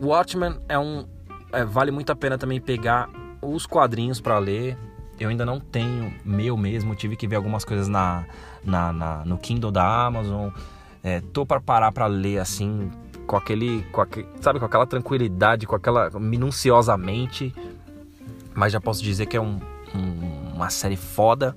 Watchmen 0.00 0.60
é 0.68 0.78
um, 0.78 1.08
é, 1.52 1.64
vale 1.64 1.90
muito 1.90 2.12
a 2.12 2.14
pena 2.14 2.38
também 2.38 2.60
pegar 2.60 3.10
os 3.42 3.66
quadrinhos 3.66 4.20
para 4.20 4.38
ler. 4.38 4.78
Eu 5.18 5.28
ainda 5.28 5.44
não 5.44 5.60
tenho 5.60 6.12
meu 6.24 6.56
mesmo, 6.56 6.94
tive 6.94 7.16
que 7.16 7.26
ver 7.26 7.36
algumas 7.36 7.64
coisas 7.64 7.88
na, 7.88 8.24
na, 8.64 8.92
na 8.92 9.24
no 9.24 9.38
Kindle 9.38 9.70
da 9.70 10.06
Amazon. 10.06 10.50
É, 11.02 11.20
tô 11.32 11.44
para 11.44 11.60
parar 11.60 11.92
para 11.92 12.06
ler 12.06 12.38
assim, 12.38 12.90
com 13.26 13.36
aquele, 13.36 13.82
com 13.92 14.00
aquele, 14.00 14.26
sabe, 14.40 14.58
com 14.58 14.64
aquela 14.64 14.86
tranquilidade, 14.86 15.66
com 15.66 15.76
aquela 15.76 16.10
minuciosamente. 16.10 17.54
Mas 18.54 18.72
já 18.72 18.80
posso 18.80 19.02
dizer 19.02 19.26
que 19.26 19.36
é 19.36 19.40
um, 19.40 19.60
um, 19.94 20.54
uma 20.54 20.70
série 20.70 20.96
foda 20.96 21.56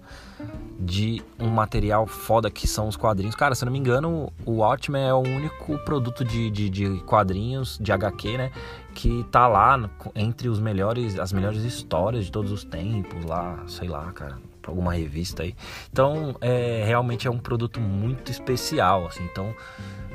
de 0.79 1.23
um 1.39 1.47
material 1.47 2.05
foda 2.05 2.51
que 2.51 2.67
são 2.67 2.87
os 2.87 2.97
quadrinhos. 2.97 3.35
Cara, 3.35 3.55
se 3.55 3.63
eu 3.63 3.67
não 3.67 3.73
me 3.73 3.79
engano, 3.79 4.31
o 4.45 4.57
Watchmen 4.57 5.03
é 5.03 5.13
o 5.13 5.19
único 5.19 5.77
produto 5.79 6.23
de, 6.23 6.49
de, 6.49 6.69
de, 6.69 6.99
quadrinhos, 7.05 7.77
de 7.81 7.91
HQ, 7.91 8.37
né? 8.37 8.51
Que 8.95 9.23
tá 9.29 9.47
lá 9.47 9.89
entre 10.15 10.49
os 10.49 10.59
melhores, 10.59 11.19
as 11.19 11.31
melhores 11.31 11.63
histórias 11.63 12.25
de 12.25 12.31
todos 12.31 12.51
os 12.51 12.63
tempos, 12.63 13.23
lá, 13.25 13.63
sei 13.67 13.87
lá, 13.87 14.11
cara, 14.13 14.39
pra 14.61 14.71
alguma 14.71 14.93
revista 14.93 15.43
aí. 15.43 15.55
Então, 15.91 16.35
é, 16.41 16.83
realmente 16.87 17.27
é 17.27 17.31
um 17.31 17.37
produto 17.37 17.79
muito 17.79 18.31
especial, 18.31 19.05
assim. 19.05 19.23
Então, 19.25 19.53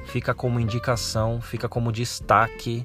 fica 0.06 0.34
como 0.34 0.58
indicação, 0.58 1.40
fica 1.40 1.68
como 1.68 1.92
destaque 1.92 2.82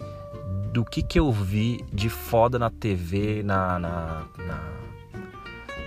do 0.71 0.84
que 0.84 1.01
que 1.01 1.17
eu 1.17 1.31
vi 1.31 1.84
de 1.91 2.10
foda 2.10 2.60
na 2.60 2.69
TV, 2.69 3.41
na, 3.41 3.79
na, 3.79 4.23
na, 4.38 4.63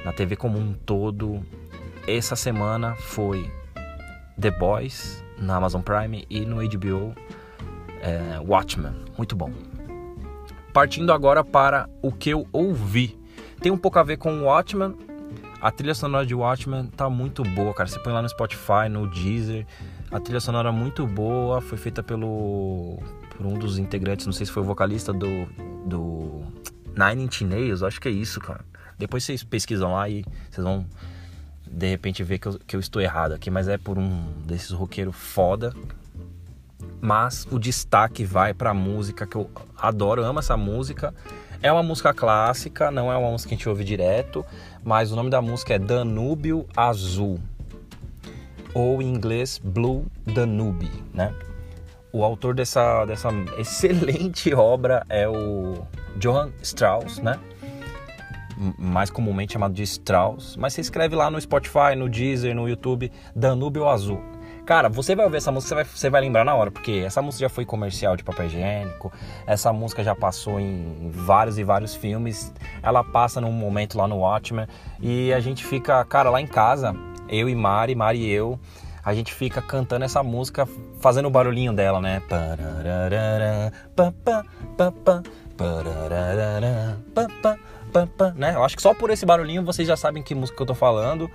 na 0.07 0.13
TV 0.13 0.35
como 0.35 0.59
um 0.59 0.73
todo, 0.73 1.45
essa 2.07 2.35
semana 2.35 2.95
foi 2.97 3.51
The 4.41 4.51
Boys 4.51 5.23
na 5.39 5.57
Amazon 5.57 5.83
Prime 5.83 6.25
e 6.31 6.41
no 6.41 6.57
HBO 6.57 7.15
é, 8.01 8.41
Watchmen. 8.41 8.95
Muito 9.17 9.37
bom. 9.37 9.53
Partindo 10.73 11.13
agora 11.13 11.43
para 11.43 11.89
o 12.03 12.13
que 12.13 12.31
eu 12.31 12.47
ouvi. 12.53 13.19
Tem 13.61 13.73
um 13.73 13.79
pouco 13.79 13.99
a 13.99 14.03
ver 14.03 14.19
com 14.19 14.43
Watchmen. 14.43 14.95
A 15.61 15.71
trilha 15.71 15.95
sonora 15.95 16.25
de 16.25 16.35
Watchmen 16.35 16.87
tá 16.87 17.11
muito 17.11 17.43
boa, 17.43 17.75
cara. 17.75 17.89
Você 17.89 17.99
põe 17.99 18.13
lá 18.13 18.23
no 18.23 18.29
Spotify, 18.29 18.89
no 18.91 19.09
Deezer. 19.09 19.67
A 20.11 20.21
trilha 20.21 20.41
sonora 20.41 20.71
muito 20.71 21.07
boa. 21.07 21.61
Foi 21.61 21.77
feita 21.77 22.03
pelo 22.03 22.99
por 23.39 23.47
um 23.47 23.55
dos 23.55 23.79
integrantes, 23.79 24.27
não 24.27 24.33
sei 24.33 24.45
se 24.45 24.51
foi 24.51 24.65
o 24.65 24.67
vocalista 24.67 25.13
do, 25.13 25.47
do 25.87 26.43
Nine 26.97 27.23
Inch 27.23 27.43
Nails, 27.43 27.85
acho 27.85 28.01
que 28.01 28.09
é 28.09 28.11
isso, 28.11 28.41
cara. 28.41 28.65
Depois 28.99 29.23
vocês 29.23 29.45
pesquisam 29.45 29.93
lá 29.93 30.09
e 30.09 30.25
vocês 30.51 30.65
vão 30.65 30.85
de 31.65 31.89
repente 31.89 32.25
ver 32.25 32.41
que 32.41 32.49
eu, 32.49 32.59
que 32.67 32.75
eu 32.75 32.81
estou 32.81 33.01
errado 33.01 33.33
aqui, 33.33 33.49
mas 33.49 33.69
é 33.69 33.79
por 33.79 33.97
um 33.97 34.25
desses 34.45 34.73
roqueiros 34.73 35.15
foda. 35.15 35.73
Mas 37.01 37.47
o 37.51 37.59
destaque 37.59 38.25
vai 38.25 38.53
para 38.53 38.71
a 38.71 38.75
música 38.75 39.27
que 39.27 39.37
eu 39.37 39.51
adoro, 39.77 40.25
amo 40.25 40.39
essa 40.39 40.57
música. 40.57 41.15
É 41.63 41.73
uma 41.73 41.83
música 41.83 42.15
clássica, 42.15 42.91
não 42.91 43.11
é 43.13 43.17
uma 43.17 43.31
música 43.31 43.49
que 43.49 43.55
a 43.55 43.59
gente 43.59 43.69
ouve 43.69 43.85
direto, 43.85 44.45
mas 44.85 45.11
o 45.11 45.17
nome 45.17 45.29
da 45.29 45.43
música 45.43 45.75
é 45.75 45.79
Danúbio 45.79 46.67
Azul, 46.77 47.41
ou 48.73 49.03
em 49.03 49.09
inglês 49.09 49.61
Blue 49.63 50.07
Danube, 50.25 50.91
né? 51.13 51.35
O 52.13 52.23
autor 52.25 52.55
dessa, 52.55 53.05
dessa 53.05 53.29
excelente 53.59 54.55
obra 54.55 55.05
é 55.09 55.29
o 55.29 55.85
Johann 56.17 56.53
Strauss, 56.63 57.19
né? 57.19 57.39
Mais 58.77 59.11
comumente 59.11 59.53
chamado 59.53 59.73
de 59.73 59.83
Strauss, 59.83 60.57
mas 60.57 60.75
você 60.75 60.81
escreve 60.81 61.15
lá 61.15 61.31
no 61.31 61.41
Spotify, 61.41 61.95
no 61.97 62.09
Deezer, 62.09 62.55
no 62.55 62.69
YouTube, 62.69 63.13
Danúbio 63.35 63.89
Azul. 63.89 64.21
Cara, 64.67 64.89
você 64.89 65.17
vai 65.17 65.25
ouvir 65.25 65.39
essa 65.39 65.51
música, 65.51 65.69
você 65.69 65.75
vai, 65.75 65.85
você 65.85 66.11
vai 66.11 66.21
lembrar 66.21 66.45
na 66.45 66.55
hora, 66.55 66.71
porque 66.71 67.03
essa 67.07 67.23
música 67.23 67.47
já 67.47 67.49
foi 67.49 67.65
comercial 67.65 68.17
de 68.17 68.23
papel 68.23 68.47
higiênico, 68.47 69.11
essa 69.47 69.73
música 69.73 70.05
já 70.05 70.15
passou 70.15 70.61
em 70.61 71.11
vários 71.11 71.57
e 71.57 71.65
vários 71.65 71.95
filmes, 71.95 72.53
ela 72.83 73.03
passa 73.03 73.41
num 73.41 73.51
momento 73.51 73.97
lá 73.97 74.07
no 74.07 74.19
Watchmen, 74.19 74.67
e 75.01 75.33
a 75.33 75.41
gente 75.41 75.65
fica, 75.65 76.05
cara, 76.05 76.29
lá 76.29 76.39
em 76.39 76.47
casa, 76.47 76.95
eu 77.31 77.49
e 77.49 77.55
Mari, 77.55 77.95
Mari 77.95 78.19
e 78.19 78.31
eu, 78.31 78.61
a 79.03 79.15
gente 79.15 79.33
fica 79.33 79.63
cantando 79.63 80.05
essa 80.05 80.23
música, 80.23 80.69
fazendo 81.01 81.29
o 81.29 81.31
barulhinho 81.31 81.73
dela, 81.73 81.99
né? 81.99 82.21
Pararara, 82.29 83.73
pa, 83.97 84.13
pa, 84.23 84.45
pa, 84.77 84.93
pa, 84.93 85.23
né? 88.35 88.55
Eu 88.55 88.65
acho 88.65 88.77
que 88.77 88.83
só 88.83 88.95
por 88.95 89.11
esse 89.11 89.25
barulhinho 89.25 89.65
vocês 89.65 89.87
já 89.87 89.97
sabem 89.97 90.23
que 90.23 90.35
música 90.35 90.57
que 90.57 90.63
eu 90.63 90.67
tô 90.67 90.75
falando. 90.75 91.31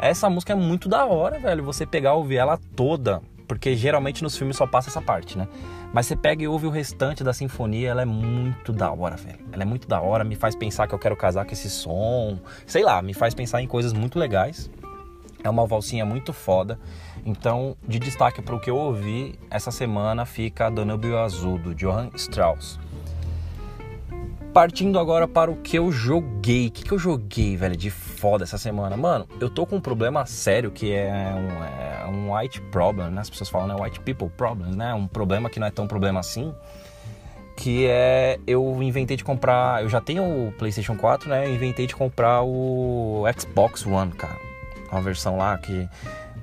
Essa 0.00 0.28
música 0.30 0.52
é 0.52 0.56
muito 0.56 0.88
da 0.88 1.04
hora, 1.04 1.38
velho. 1.38 1.64
Você 1.64 1.86
pegar 1.86 2.10
e 2.10 2.14
ouvir 2.14 2.36
ela 2.36 2.58
toda. 2.76 3.22
Porque 3.46 3.76
geralmente 3.76 4.22
nos 4.22 4.36
filmes 4.36 4.56
só 4.56 4.66
passa 4.66 4.88
essa 4.88 5.02
parte, 5.02 5.36
né? 5.36 5.46
Mas 5.92 6.06
você 6.06 6.16
pega 6.16 6.42
e 6.42 6.48
ouve 6.48 6.66
o 6.66 6.70
restante 6.70 7.22
da 7.22 7.32
sinfonia, 7.32 7.90
ela 7.90 8.02
é 8.02 8.04
muito 8.04 8.72
da 8.72 8.90
hora, 8.90 9.16
velho. 9.16 9.38
Ela 9.52 9.62
é 9.62 9.66
muito 9.66 9.86
da 9.86 10.00
hora, 10.00 10.24
me 10.24 10.34
faz 10.34 10.56
pensar 10.56 10.88
que 10.88 10.94
eu 10.94 10.98
quero 10.98 11.16
casar 11.16 11.44
com 11.44 11.52
esse 11.52 11.70
som. 11.70 12.38
Sei 12.66 12.82
lá, 12.82 13.00
me 13.00 13.14
faz 13.14 13.34
pensar 13.34 13.62
em 13.62 13.66
coisas 13.66 13.92
muito 13.92 14.18
legais. 14.18 14.70
É 15.44 15.48
uma 15.48 15.66
valsinha 15.66 16.04
muito 16.04 16.32
foda. 16.32 16.80
Então, 17.24 17.76
de 17.86 17.98
destaque 17.98 18.42
para 18.42 18.54
o 18.54 18.60
que 18.60 18.70
eu 18.70 18.76
ouvi, 18.76 19.38
essa 19.50 19.70
semana 19.70 20.24
fica 20.24 20.70
Danúbio 20.70 21.18
Azul, 21.18 21.58
do 21.58 21.74
Johann 21.74 22.10
Strauss. 22.14 22.80
Partindo 24.54 25.00
agora 25.00 25.26
para 25.26 25.50
o 25.50 25.56
que 25.56 25.76
eu 25.76 25.90
joguei. 25.90 26.68
O 26.68 26.70
que, 26.70 26.84
que 26.84 26.92
eu 26.92 26.98
joguei, 26.98 27.56
velho, 27.56 27.76
de 27.76 27.90
foda 27.90 28.44
essa 28.44 28.56
semana? 28.56 28.96
Mano, 28.96 29.26
eu 29.40 29.50
tô 29.50 29.66
com 29.66 29.74
um 29.74 29.80
problema 29.80 30.24
sério 30.26 30.70
que 30.70 30.92
é 30.92 31.34
um, 31.34 31.64
é 31.64 32.06
um 32.06 32.32
white 32.32 32.60
problem, 32.70 33.10
né? 33.10 33.20
As 33.20 33.28
pessoas 33.28 33.50
falam, 33.50 33.66
né? 33.66 33.74
White 33.82 33.98
people 33.98 34.30
problem, 34.30 34.70
né? 34.70 34.94
Um 34.94 35.08
problema 35.08 35.50
que 35.50 35.58
não 35.58 35.66
é 35.66 35.72
tão 35.72 35.88
problema 35.88 36.20
assim. 36.20 36.54
Que 37.56 37.88
é, 37.88 38.38
eu 38.46 38.80
inventei 38.80 39.16
de 39.16 39.24
comprar, 39.24 39.82
eu 39.82 39.88
já 39.88 40.00
tenho 40.00 40.22
o 40.22 40.52
PlayStation 40.52 40.96
4, 40.96 41.28
né? 41.28 41.48
Eu 41.48 41.54
inventei 41.56 41.88
de 41.88 41.96
comprar 41.96 42.42
o 42.44 43.24
Xbox 43.36 43.84
One, 43.84 44.12
cara. 44.12 44.38
Uma 44.92 45.00
versão 45.00 45.36
lá 45.36 45.58
que 45.58 45.88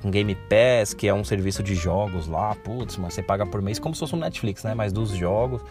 um 0.03 0.09
Game 0.09 0.35
Pass, 0.35 0.93
que 0.93 1.07
é 1.07 1.13
um 1.13 1.23
serviço 1.23 1.61
de 1.61 1.75
jogos 1.75 2.27
lá, 2.27 2.55
putz, 2.55 2.97
mas 2.97 3.13
você 3.13 3.21
paga 3.21 3.45
por 3.45 3.61
mês 3.61 3.79
como 3.79 3.93
se 3.93 3.99
fosse 3.99 4.15
um 4.15 4.19
Netflix, 4.19 4.63
né? 4.63 4.73
Mas 4.73 4.91
dos 4.91 5.11
jogos. 5.11 5.61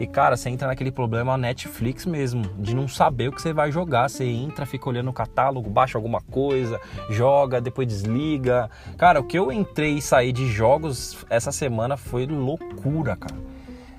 E 0.00 0.06
cara, 0.06 0.36
você 0.36 0.50
entra 0.50 0.66
naquele 0.66 0.90
problema 0.90 1.36
Netflix 1.36 2.04
mesmo, 2.04 2.42
de 2.58 2.74
não 2.74 2.88
saber 2.88 3.28
o 3.28 3.32
que 3.32 3.40
você 3.40 3.52
vai 3.52 3.70
jogar. 3.70 4.08
Você 4.08 4.24
entra, 4.24 4.66
fica 4.66 4.88
olhando 4.88 5.10
o 5.10 5.12
catálogo, 5.12 5.70
baixa 5.70 5.96
alguma 5.96 6.20
coisa, 6.20 6.80
joga, 7.10 7.60
depois 7.60 7.86
desliga. 7.86 8.68
Cara, 8.96 9.20
o 9.20 9.24
que 9.24 9.38
eu 9.38 9.52
entrei 9.52 9.94
e 9.94 10.02
saí 10.02 10.32
de 10.32 10.46
jogos 10.48 11.24
essa 11.30 11.52
semana 11.52 11.96
foi 11.96 12.26
loucura, 12.26 13.16
cara. 13.16 13.36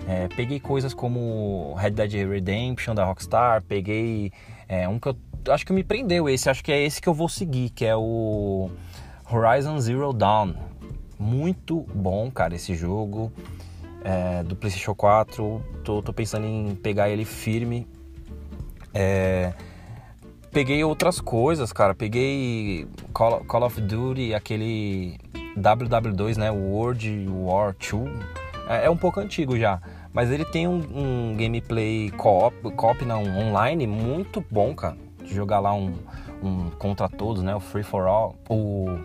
É, 0.07 0.27
peguei 0.29 0.59
coisas 0.59 0.93
como 0.93 1.75
Red 1.77 1.91
Dead 1.91 2.29
Redemption 2.29 2.95
da 2.95 3.03
Rockstar, 3.03 3.61
peguei 3.61 4.31
é, 4.67 4.87
um 4.87 4.97
que 4.99 5.09
eu 5.09 5.17
acho 5.49 5.65
que 5.65 5.73
me 5.73 5.83
prendeu 5.83 6.29
esse, 6.29 6.49
acho 6.49 6.63
que 6.63 6.71
é 6.71 6.81
esse 6.81 7.01
que 7.01 7.07
eu 7.07 7.13
vou 7.13 7.27
seguir, 7.29 7.69
que 7.69 7.85
é 7.85 7.95
o 7.95 8.69
Horizon 9.29 9.79
Zero 9.79 10.13
Dawn. 10.13 10.53
Muito 11.19 11.81
bom, 11.93 12.31
cara, 12.31 12.55
esse 12.55 12.75
jogo 12.75 13.31
é, 14.03 14.41
do 14.43 14.55
PlayStation 14.55 14.95
4. 14.95 15.61
Tô, 15.83 16.01
tô, 16.01 16.13
pensando 16.13 16.45
em 16.45 16.75
pegar 16.75 17.09
ele 17.09 17.25
firme. 17.25 17.85
É, 18.93 19.53
peguei 20.51 20.83
outras 20.83 21.19
coisas, 21.19 21.73
cara. 21.73 21.93
Peguei 21.93 22.87
Call, 23.11 23.43
Call, 23.43 23.63
of 23.63 23.81
Duty, 23.81 24.33
aquele 24.33 25.17
WW2, 25.57 26.37
né? 26.37 26.49
World 26.49 27.27
War 27.29 27.75
2. 27.75 28.09
É, 28.69 28.85
é 28.85 28.89
um 28.89 28.97
pouco 28.97 29.19
antigo 29.19 29.57
já. 29.57 29.81
Mas 30.13 30.31
ele 30.31 30.45
tem 30.45 30.67
um, 30.67 30.77
um 30.77 31.35
gameplay 31.35 32.11
co-op, 32.11 32.55
co 32.71 32.95
não, 33.05 33.23
online 33.23 33.85
muito 33.85 34.43
bom, 34.49 34.73
cara. 34.73 34.97
De 35.23 35.33
jogar 35.35 35.59
lá 35.59 35.73
um, 35.73 35.93
um 36.41 36.69
contra 36.71 37.09
todos, 37.09 37.43
né? 37.43 37.55
O 37.55 37.59
Free 37.59 37.83
for 37.83 38.07
All, 38.07 38.35
o 38.49 38.99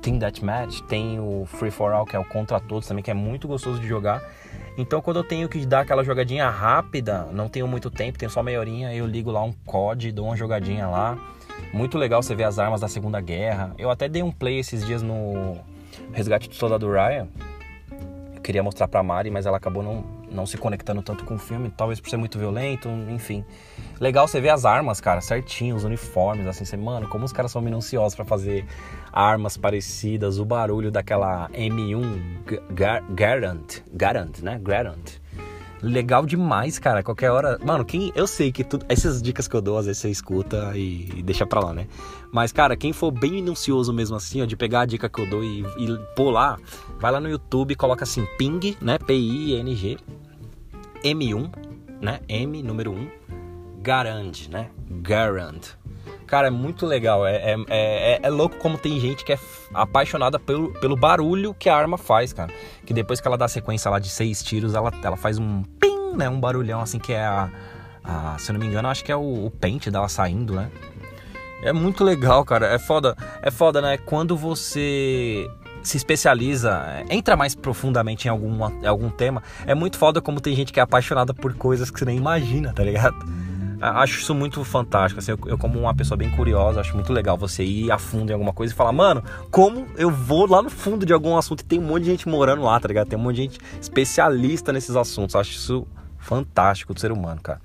Team 0.00 0.18
Deathmatch, 0.18 0.80
tem 0.82 1.20
o 1.20 1.44
Free 1.46 1.70
for 1.70 1.92
All, 1.92 2.04
que 2.04 2.16
é 2.16 2.18
o 2.18 2.24
contra 2.24 2.60
todos 2.60 2.86
também, 2.86 3.02
que 3.02 3.10
é 3.10 3.14
muito 3.14 3.46
gostoso 3.46 3.80
de 3.80 3.86
jogar. 3.86 4.22
Então, 4.76 5.00
quando 5.00 5.18
eu 5.18 5.24
tenho 5.24 5.48
que 5.48 5.64
dar 5.66 5.80
aquela 5.80 6.02
jogadinha 6.02 6.48
rápida, 6.48 7.28
não 7.32 7.48
tenho 7.48 7.68
muito 7.68 7.90
tempo, 7.90 8.18
tenho 8.18 8.30
só 8.30 8.42
meia 8.42 8.58
horinha, 8.58 8.94
eu 8.94 9.06
ligo 9.06 9.30
lá 9.30 9.42
um 9.42 9.52
COD, 9.64 10.12
dou 10.12 10.26
uma 10.26 10.36
jogadinha 10.36 10.88
lá. 10.88 11.18
Muito 11.72 11.98
legal 11.98 12.22
você 12.22 12.34
ver 12.34 12.44
as 12.44 12.58
armas 12.58 12.80
da 12.80 12.88
Segunda 12.88 13.20
Guerra. 13.20 13.74
Eu 13.78 13.90
até 13.90 14.08
dei 14.08 14.22
um 14.22 14.30
play 14.30 14.58
esses 14.58 14.84
dias 14.84 15.02
no 15.02 15.58
Resgate 16.12 16.48
do 16.48 16.54
Soldado 16.54 16.90
Ryan. 16.90 17.28
queria 18.42 18.62
mostrar 18.62 18.88
pra 18.88 19.02
Mari, 19.02 19.30
mas 19.30 19.46
ela 19.46 19.58
acabou 19.58 19.82
não, 19.82 20.04
não 20.32 20.46
se 20.46 20.56
conectando 20.56 21.02
tanto 21.02 21.24
com 21.24 21.34
o 21.34 21.38
filme, 21.38 21.70
talvez 21.70 22.00
por 22.00 22.10
ser 22.10 22.16
muito 22.16 22.38
violento, 22.38 22.88
enfim. 23.08 23.44
Legal 24.00 24.26
você 24.26 24.40
ver 24.40 24.50
as 24.50 24.64
armas, 24.64 25.00
cara, 25.00 25.20
certinho, 25.20 25.76
os 25.76 25.84
uniformes, 25.84 26.46
assim, 26.46 26.64
você, 26.64 26.76
mano, 26.76 27.08
como 27.08 27.24
os 27.24 27.32
caras 27.32 27.52
são 27.52 27.62
minuciosos 27.62 28.14
para 28.14 28.24
fazer 28.24 28.66
armas 29.12 29.56
parecidas, 29.56 30.38
o 30.38 30.44
barulho 30.44 30.90
daquela 30.90 31.48
M1 31.50 32.62
Garant, 33.10 33.82
Garant, 33.92 34.40
né? 34.40 34.58
Garant 34.62 35.21
legal 35.82 36.24
demais, 36.24 36.78
cara. 36.78 37.02
Qualquer 37.02 37.30
hora. 37.30 37.58
Mano, 37.64 37.84
quem. 37.84 38.12
Eu 38.14 38.26
sei 38.26 38.52
que 38.52 38.62
tudo. 38.62 38.86
Essas 38.88 39.20
dicas 39.20 39.48
que 39.48 39.54
eu 39.54 39.60
dou, 39.60 39.76
às 39.76 39.86
vezes 39.86 40.00
você 40.00 40.10
escuta 40.10 40.72
e, 40.76 41.08
e 41.16 41.22
deixa 41.22 41.46
pra 41.46 41.60
lá, 41.60 41.72
né? 41.74 41.86
Mas, 42.30 42.52
cara, 42.52 42.76
quem 42.76 42.92
for 42.92 43.10
bem 43.10 43.32
minucioso 43.32 43.92
mesmo 43.92 44.16
assim, 44.16 44.40
ó, 44.40 44.46
de 44.46 44.56
pegar 44.56 44.82
a 44.82 44.86
dica 44.86 45.08
que 45.08 45.20
eu 45.20 45.28
dou 45.28 45.42
e, 45.42 45.64
e 45.78 46.22
lá, 46.30 46.58
vai 46.98 47.10
lá 47.12 47.20
no 47.20 47.28
YouTube 47.28 47.74
coloca 47.74 48.04
assim, 48.04 48.26
ping, 48.38 48.76
né? 48.80 48.98
P-I-N-G, 48.98 49.98
M1, 51.04 51.50
né? 52.00 52.20
M, 52.28 52.62
número 52.62 52.92
1, 52.92 53.10
Garand, 53.82 54.32
né? 54.48 54.70
Garand. 54.88 55.81
Cara, 56.32 56.46
é 56.46 56.50
muito 56.50 56.86
legal. 56.86 57.26
É, 57.26 57.52
é, 57.52 57.56
é, 57.68 58.20
é, 58.22 58.30
louco 58.30 58.56
como 58.56 58.78
tem 58.78 58.98
gente 58.98 59.22
que 59.22 59.34
é 59.34 59.38
apaixonada 59.74 60.38
pelo, 60.38 60.72
pelo 60.80 60.96
barulho 60.96 61.52
que 61.52 61.68
a 61.68 61.76
arma 61.76 61.98
faz, 61.98 62.32
cara. 62.32 62.50
Que 62.86 62.94
depois 62.94 63.20
que 63.20 63.28
ela 63.28 63.36
dá 63.36 63.46
sequência 63.46 63.90
lá 63.90 63.98
de 63.98 64.08
seis 64.08 64.42
tiros, 64.42 64.74
ela, 64.74 64.90
ela 65.04 65.18
faz 65.18 65.36
um 65.36 65.62
pim, 65.62 66.16
né? 66.16 66.30
Um 66.30 66.40
barulhão 66.40 66.80
assim 66.80 66.98
que 66.98 67.12
é 67.12 67.22
a. 67.22 67.50
a 68.02 68.38
se 68.38 68.50
eu 68.50 68.54
não 68.54 68.60
me 68.60 68.66
engano, 68.66 68.88
acho 68.88 69.04
que 69.04 69.12
é 69.12 69.16
o, 69.16 69.44
o 69.44 69.50
pente 69.50 69.90
dela 69.90 70.08
saindo, 70.08 70.54
né? 70.54 70.70
É 71.62 71.70
muito 71.70 72.02
legal, 72.02 72.42
cara. 72.46 72.64
É 72.64 72.78
foda. 72.78 73.14
É 73.42 73.50
foda, 73.50 73.82
né? 73.82 73.98
Quando 73.98 74.34
você 74.34 75.46
se 75.82 75.98
especializa, 75.98 77.04
entra 77.10 77.36
mais 77.36 77.54
profundamente 77.54 78.26
em 78.26 78.30
algum, 78.30 78.64
algum 78.86 79.10
tema, 79.10 79.42
é 79.66 79.74
muito 79.74 79.98
foda 79.98 80.22
como 80.22 80.40
tem 80.40 80.56
gente 80.56 80.72
que 80.72 80.80
é 80.80 80.82
apaixonada 80.82 81.34
por 81.34 81.52
coisas 81.52 81.90
que 81.90 81.98
você 81.98 82.06
nem 82.06 82.16
imagina, 82.16 82.72
tá 82.72 82.82
ligado? 82.82 83.16
Acho 83.82 84.20
isso 84.20 84.34
muito 84.34 84.62
fantástico. 84.64 85.18
Assim, 85.18 85.32
eu, 85.32 85.38
eu, 85.46 85.58
como 85.58 85.78
uma 85.78 85.94
pessoa 85.94 86.16
bem 86.16 86.30
curiosa, 86.30 86.80
acho 86.80 86.94
muito 86.94 87.12
legal 87.12 87.36
você 87.36 87.64
ir 87.64 87.90
a 87.90 87.98
fundo 87.98 88.30
em 88.30 88.32
alguma 88.32 88.52
coisa 88.52 88.72
e 88.72 88.76
falar, 88.76 88.92
mano, 88.92 89.22
como 89.50 89.86
eu 89.96 90.10
vou 90.10 90.46
lá 90.46 90.62
no 90.62 90.70
fundo 90.70 91.04
de 91.04 91.12
algum 91.12 91.36
assunto 91.36 91.60
e 91.60 91.64
tem 91.64 91.80
um 91.80 91.82
monte 91.82 92.04
de 92.04 92.10
gente 92.10 92.28
morando 92.28 92.62
lá, 92.62 92.78
tá 92.78 92.86
ligado? 92.86 93.08
Tem 93.08 93.18
um 93.18 93.22
monte 93.22 93.36
de 93.36 93.42
gente 93.42 93.58
especialista 93.80 94.72
nesses 94.72 94.94
assuntos. 94.94 95.34
acho 95.34 95.50
isso 95.50 95.86
fantástico 96.18 96.94
do 96.94 97.00
ser 97.00 97.10
humano, 97.10 97.40
cara. 97.40 97.60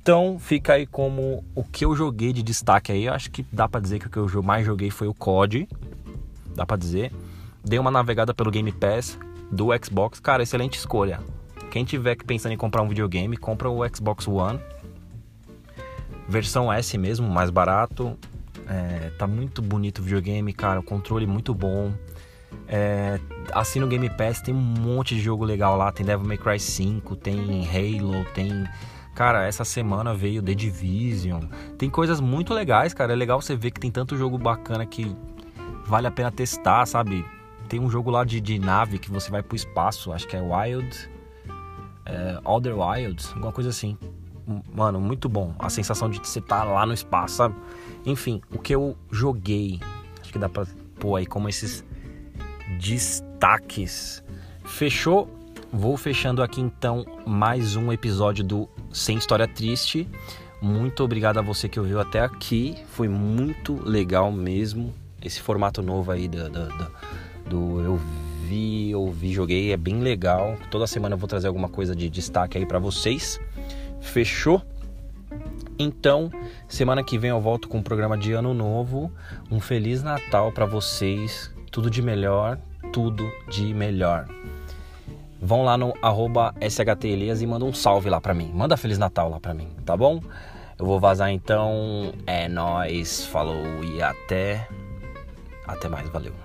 Então 0.00 0.38
fica 0.38 0.74
aí 0.74 0.86
como 0.86 1.44
o 1.54 1.64
que 1.64 1.84
eu 1.84 1.96
joguei 1.96 2.32
de 2.32 2.42
destaque 2.42 2.92
aí. 2.92 3.08
Acho 3.08 3.30
que 3.30 3.44
dá 3.52 3.68
para 3.68 3.80
dizer 3.80 3.98
que 3.98 4.06
o 4.06 4.10
que 4.10 4.36
eu 4.36 4.42
mais 4.42 4.64
joguei 4.64 4.90
foi 4.90 5.08
o 5.08 5.14
COD. 5.14 5.68
Dá 6.54 6.64
para 6.64 6.76
dizer. 6.76 7.10
Dei 7.64 7.78
uma 7.78 7.90
navegada 7.90 8.32
pelo 8.32 8.50
Game 8.50 8.70
Pass 8.70 9.18
do 9.50 9.68
Xbox. 9.82 10.20
Cara, 10.20 10.42
excelente 10.42 10.78
escolha. 10.78 11.20
Quem 11.70 11.84
tiver 11.84 12.16
pensando 12.16 12.52
em 12.52 12.56
comprar 12.56 12.82
um 12.82 12.88
videogame, 12.88 13.36
compra 13.36 13.68
o 13.68 13.80
Xbox 13.88 14.28
One 14.28 14.60
Versão 16.28 16.72
S 16.72 16.96
mesmo, 16.96 17.28
mais 17.28 17.50
barato. 17.50 18.16
É, 18.68 19.10
tá 19.18 19.26
muito 19.26 19.60
bonito 19.60 19.98
o 19.98 20.02
videogame, 20.02 20.52
cara. 20.52 20.80
O 20.80 20.82
controle 20.82 21.26
muito 21.26 21.54
bom. 21.54 21.92
É, 22.68 23.20
assina 23.52 23.84
o 23.84 23.88
Game 23.88 24.08
Pass, 24.10 24.40
tem 24.40 24.54
um 24.54 24.58
monte 24.58 25.14
de 25.14 25.20
jogo 25.20 25.44
legal 25.44 25.76
lá. 25.76 25.92
Tem 25.92 26.04
Devil 26.04 26.26
May 26.26 26.38
Cry 26.38 26.58
5, 26.58 27.16
tem 27.16 27.66
Halo, 27.66 28.24
tem. 28.34 28.64
Cara, 29.14 29.46
essa 29.46 29.64
semana 29.64 30.14
veio 30.14 30.42
The 30.42 30.54
Division. 30.54 31.42
Tem 31.78 31.88
coisas 31.88 32.20
muito 32.20 32.52
legais, 32.52 32.94
cara. 32.94 33.12
É 33.12 33.16
legal 33.16 33.40
você 33.40 33.54
ver 33.54 33.70
que 33.70 33.80
tem 33.80 33.90
tanto 33.90 34.16
jogo 34.16 34.38
bacana 34.38 34.84
que 34.86 35.14
vale 35.84 36.06
a 36.06 36.10
pena 36.10 36.32
testar, 36.32 36.86
sabe? 36.86 37.24
Tem 37.68 37.80
um 37.80 37.90
jogo 37.90 38.10
lá 38.10 38.24
de, 38.24 38.40
de 38.40 38.58
nave 38.58 38.98
que 38.98 39.10
você 39.10 39.30
vai 39.30 39.42
pro 39.42 39.54
espaço, 39.56 40.12
acho 40.12 40.26
que 40.26 40.36
é 40.36 40.40
Wild. 40.40 41.10
É, 42.06 42.38
Other 42.44 42.76
Wilds, 42.76 43.30
alguma 43.32 43.52
coisa 43.52 43.70
assim 43.70 43.96
mano, 44.72 45.00
muito 45.00 45.28
bom. 45.28 45.54
A 45.58 45.68
sensação 45.68 46.08
de 46.08 46.18
você 46.18 46.38
estar 46.38 46.60
tá 46.60 46.64
lá 46.64 46.86
no 46.86 46.92
espaço, 46.92 47.36
sabe? 47.36 47.54
Enfim, 48.04 48.40
o 48.52 48.58
que 48.58 48.74
eu 48.74 48.96
joguei, 49.10 49.80
acho 50.20 50.32
que 50.32 50.38
dá 50.38 50.48
pra 50.48 50.66
pôr 50.98 51.16
aí 51.16 51.26
como 51.26 51.48
esses 51.48 51.84
destaques. 52.78 54.22
Fechou? 54.64 55.28
Vou 55.72 55.96
fechando 55.96 56.42
aqui 56.42 56.60
então 56.60 57.04
mais 57.26 57.74
um 57.74 57.92
episódio 57.92 58.44
do 58.44 58.68
Sem 58.92 59.18
História 59.18 59.48
Triste. 59.48 60.08
Muito 60.62 61.02
obrigado 61.02 61.38
a 61.38 61.42
você 61.42 61.68
que 61.68 61.80
ouviu 61.80 62.00
até 62.00 62.20
aqui. 62.20 62.76
Foi 62.86 63.08
muito 63.08 63.82
legal 63.84 64.30
mesmo. 64.30 64.94
Esse 65.22 65.40
formato 65.40 65.82
novo 65.82 66.12
aí 66.12 66.28
do, 66.28 66.48
do, 66.48 66.68
do, 66.68 66.90
do 67.48 67.80
Eu 67.80 68.00
Vi, 68.44 68.94
Ouvi, 68.94 69.32
Joguei 69.32 69.72
é 69.72 69.76
bem 69.76 70.00
legal. 70.00 70.56
Toda 70.70 70.86
semana 70.86 71.14
eu 71.14 71.18
vou 71.18 71.26
trazer 71.26 71.48
alguma 71.48 71.68
coisa 71.68 71.96
de 71.96 72.08
destaque 72.08 72.58
aí 72.58 72.66
para 72.66 72.78
vocês. 72.78 73.40
Fechou? 74.04 74.62
Então, 75.76 76.30
semana 76.68 77.02
que 77.02 77.18
vem 77.18 77.30
eu 77.30 77.40
volto 77.40 77.68
com 77.68 77.78
um 77.78 77.82
programa 77.82 78.16
de 78.16 78.32
ano 78.32 78.54
novo. 78.54 79.10
Um 79.50 79.58
feliz 79.58 80.02
Natal 80.02 80.52
para 80.52 80.66
vocês. 80.66 81.52
Tudo 81.72 81.90
de 81.90 82.00
melhor, 82.00 82.58
tudo 82.92 83.28
de 83.50 83.74
melhor. 83.74 84.28
Vão 85.42 85.64
lá 85.64 85.76
no 85.76 85.92
arroba 86.00 86.54
e 86.60 87.46
manda 87.46 87.64
um 87.64 87.74
salve 87.74 88.08
lá 88.08 88.20
pra 88.20 88.32
mim. 88.32 88.52
Manda 88.54 88.76
Feliz 88.76 88.98
Natal 88.98 89.28
lá 89.28 89.40
pra 89.40 89.52
mim, 89.52 89.68
tá 89.84 89.96
bom? 89.96 90.22
Eu 90.78 90.86
vou 90.86 91.00
vazar 91.00 91.30
então. 91.30 92.14
É 92.26 92.48
nós, 92.48 93.26
falou 93.26 93.82
e 93.82 94.00
até. 94.00 94.68
Até 95.66 95.88
mais, 95.88 96.08
valeu. 96.08 96.43